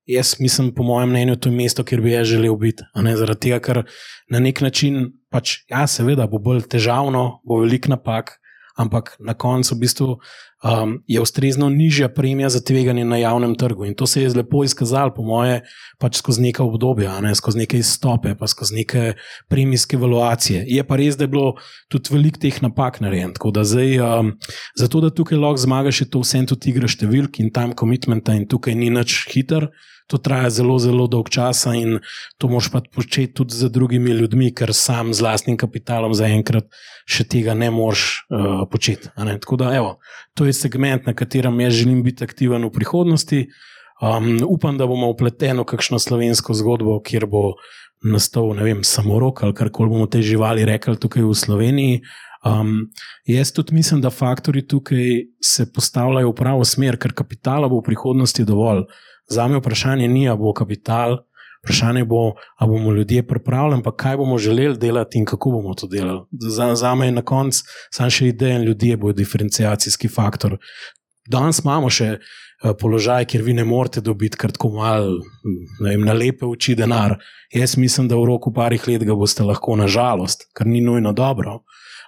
[0.10, 2.84] jaz mislim, po mojem mnenju, to je mesto, kjer bi jaz želel biti.
[2.94, 3.84] Zaradi tega, ker
[4.30, 8.38] na nek način, pač, ja, seveda, bo bolj težavno, bo velik napak,
[8.78, 10.16] ampak na koncu v bistvu,
[10.64, 13.86] um, je ustrezno nižja premija za tveganje na javnem trgu.
[13.86, 15.62] In to se je lepo izkazalo, po moje,
[16.00, 19.14] pač skozi neka obdobja, ne, skozi neke izstope, pa skozi neke
[19.50, 20.64] premijske evaluacije.
[20.68, 21.54] Je pa res, da je bilo
[21.90, 23.38] tudi veliko teh napak narejenih.
[23.42, 24.36] Um,
[24.78, 28.48] zato, da tukaj lahko zmagaš, je to vse tudi igra številk in time commitmenta, in
[28.50, 29.70] tukaj ni nič hiter
[30.12, 32.00] to traja zelo, zelo dolg čas in
[32.38, 36.68] to moš pa početi tudi z drugimi ljudmi, ker sam z vlastnim kapitalom zaenkrat
[37.08, 39.12] še tega ne moš uh, početi.
[39.16, 39.98] Tako da, evo,
[40.36, 43.46] to je segment, na katerem jaz želim biti aktiven v prihodnosti.
[44.02, 47.54] Um, upam, da bomo upleteni v kakšno slovensko zgodbo, kjer bo
[48.02, 52.02] nastal, ne vem, samorok ali karkoli bomo te živali rekli tukaj v Sloveniji.
[52.42, 52.90] Um,
[53.30, 57.92] jaz tudi mislim, da faktori tukaj se postavljajo v pravo smer, ker kapitala bo v
[57.92, 58.88] prihodnosti dovolj.
[59.32, 61.18] Za me vprašanje ni, ali bo kapital,
[61.64, 65.88] vprašanje bo, ali bomo ljudje pripravljeni, pa kaj bomo želeli delati in kako bomo to
[65.88, 66.22] delali.
[66.32, 70.58] Za, za me je na koncu samo še ideja, in ljudje bodo diferencijacijski faktor.
[71.30, 75.22] Danes imamo še uh, položaj, kjer vi ne morete dobiti kar tako malo,
[75.80, 77.20] na lepe oči denar.
[77.54, 81.62] Jaz mislim, da v roku parih let ga boste lahko, nažalost, kar ni nujno dobro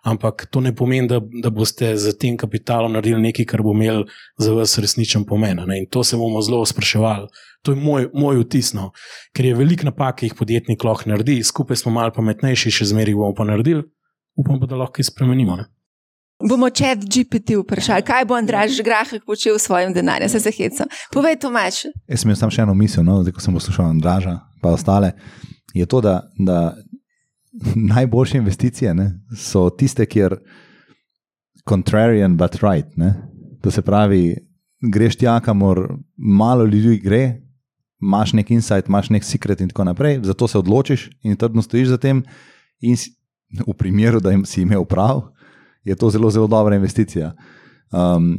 [0.04, 4.04] ampak to ne pomeni, da, da boste z tem kapitalom naredili nekaj, kar bo imel
[4.38, 5.64] za vas resničen pomen.
[5.68, 5.80] Ne?
[5.84, 7.30] In to se bomo zelo spraševali.
[7.64, 8.92] To je moj, moj vtis, no.
[9.32, 13.16] ker je veliko napak, ki jih podjetnik lahko naredi, skupaj smo malo pametnejši, še zmeraj
[13.16, 13.86] bomo pa naredili,
[14.36, 15.56] upam pa, da lahko jih spremenimo.
[15.62, 15.70] Ne?
[16.44, 20.92] Bomo čet GPT vprašali, kaj bo Andraž Grahek počel s svojim denarjem, se zahecam.
[21.14, 21.86] Povej, Tomaš.
[22.10, 25.14] Jaz sem imel samo še eno misel, no, ko sem poslušal Andraža, pa ostale.
[25.74, 26.74] Je to, da, da
[27.96, 30.38] najboljše investicije ne, so tiste, kjer
[31.70, 32.98] contrarian, but right.
[32.98, 33.14] Ne.
[33.62, 34.36] To se pravi,
[34.92, 37.42] greš tja, kamor malo ljudi gre,
[38.02, 41.88] imaš nek insight, imaš nek secret in tako naprej, zato se odločiš in trdno stojiš
[41.88, 42.24] za tem.
[42.80, 42.98] In
[43.68, 45.22] v primeru, da si imel prav,
[45.84, 47.36] je to zelo, zelo dobra investicija.
[47.92, 48.38] Um,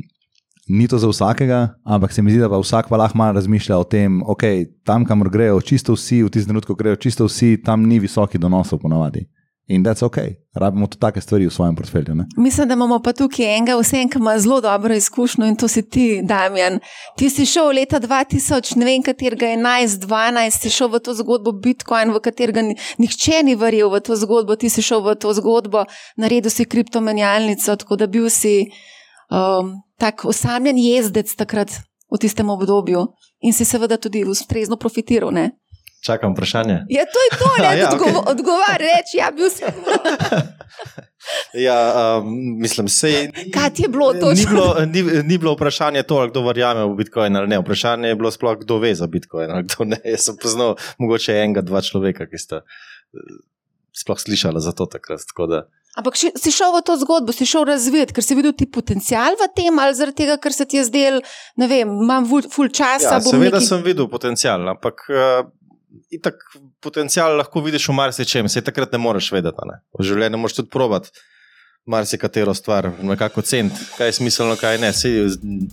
[0.69, 3.79] ni to za vsakega, ampak se mi zdi, da pa vsak pa lahko malo razmišlja
[3.79, 7.57] o tem, da okay, tam, kamor grejo čisto vsi, v tistem trenutku grejo čisto vsi,
[7.65, 9.27] tam ni visokih donosov ponovadi.
[9.67, 10.17] In da je ok,
[10.55, 12.15] rabimo tudi take stvari v svojem portfelju.
[12.15, 12.27] Ne?
[12.37, 15.83] Mislim, da imamo pa tukaj enega, vsem, ki ima zelo dobro izkušnjo in to si
[15.83, 16.79] ti, Damjan.
[17.17, 21.53] Ti si šel leta 2000, ne vem, katerega 11, 12, si šel v to zgodbo
[21.53, 22.61] Bitcoin, v katerega
[23.01, 25.87] nihče ni verjel v to zgodbo, ti si šel v to zgodbo,
[26.21, 28.69] naredil si kriptomenjalnico, tako da bil si
[29.31, 31.71] um, tak osamljen jezdec takrat
[32.13, 33.07] v tistem obdobju
[33.41, 35.33] in si seveda tudi ustrezno profitiral.
[35.33, 35.51] Ne?
[36.05, 36.85] Čakam vprašanje.
[36.89, 38.31] Ja, to je to, da ja, odgovo, okay.
[38.31, 39.73] odgovarjam, reči, ja, bil sem.
[41.67, 41.79] ja,
[42.19, 42.29] um,
[42.61, 44.33] mislim, se Kaj je bilo to?
[44.33, 47.59] Ni bilo, ni, ni bilo vprašanje to, kdo verjame v Bitcoin ali ne.
[47.59, 50.01] Vprašanje je bilo sploh, kdo ve za Bitcoin ali kdo ne.
[50.05, 53.41] Jaz sem poznal mogoče enega, dva človeka, ki sta uh,
[53.97, 55.25] sploh slišala za to takrat.
[55.95, 59.37] Ampak ši, si šel v to zgodbo, si šel razvijati, ker si videl ti potencial
[59.39, 61.21] v tem, ali zaradi tega, ker se ti je zdel,
[61.61, 63.21] ne vem, imam ful časa.
[63.21, 63.69] Ja, seveda neki...
[63.69, 65.47] sem videl potencial, ampak uh,
[66.11, 66.43] itak
[66.83, 69.69] potencial lahko vidiš v marsičem, se takrat ne moreš vedeti.
[69.71, 69.79] Ne?
[69.95, 71.13] V življenju moš tudi provat
[71.87, 75.15] marsikatero stvar, nekako cent, kaj je smiselno, kaj ne, se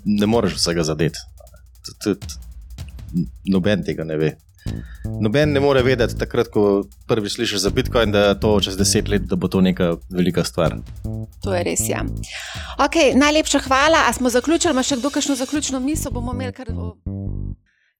[0.05, 1.19] ne moreš vsega zadeti.
[3.49, 4.35] Noben tega ne ve.
[5.21, 9.21] Noben ne more vedeti, takrat, ko prvi slišiš za Bitcoin, da to čez deset let,
[9.29, 10.77] da bo to neka velika stvar.
[11.43, 11.87] To je res.
[11.89, 12.05] Ja.
[12.77, 14.05] Okay, najlepša hvala.
[14.09, 16.11] A smo zaključili, ima še kdo kakšno zaključno misel?
[16.11, 16.73] Bomo imeli kar.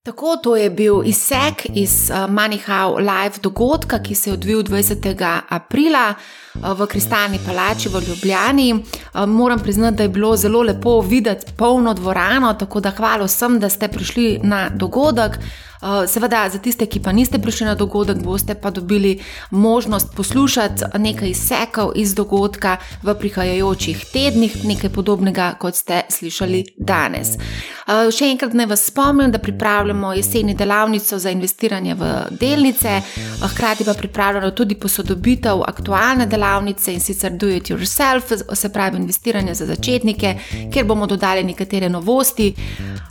[0.03, 5.41] Tako, to je bil izsek iz uh, Manihau Live dogodka, ki se je odvil 20.
[5.49, 8.73] aprila uh, v Kristalni palači v Ljubljani.
[8.73, 13.59] Uh, moram priznati, da je bilo zelo lepo videti polno dvorano, tako da hvala vsem,
[13.59, 15.37] da ste prišli na dogodek.
[15.81, 19.19] Eh, seveda, za tiste, ki pa niste prišli na dogodek, boste pa dobili
[19.49, 27.33] možnost poslušati nekaj izsekov iz dogodka v prihajajočih tednih, nekaj podobnega, kot ste slišali danes.
[27.33, 33.47] Eh, še enkrat naj vas spomnim, da pripravljamo jeseni delavnico za investiranje v delnice, eh,
[33.53, 39.53] hkrati pa pripravljamo tudi posodobitev aktualne delavnice in sicer Do It Yourself, se pravi investiranje
[39.53, 40.35] za začetnike,
[40.73, 42.53] kjer bomo dodali nekatere novosti.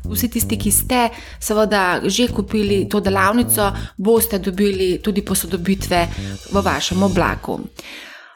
[0.04, 1.08] Vsi tisti, ki ste
[1.40, 6.08] seveda že kupili kupili to delavnico, boste dobili tudi posodobitve
[6.52, 7.60] v vašem oblaku.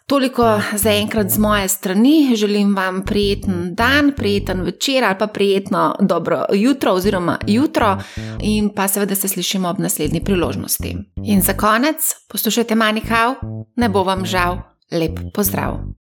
[0.06, 2.36] Toliko za enkrat z moje strani.
[2.36, 7.98] Želim vam prijeten dan, prijeten večer ali pa prijetno dobro jutro oziroma jutro
[8.42, 10.96] in pa seveda se slišimo ob naslednji priložnosti.
[11.24, 13.34] In za konec, poslušajte Manikav,
[13.76, 14.58] ne bo vam žal,
[14.92, 16.03] lep pozdrav.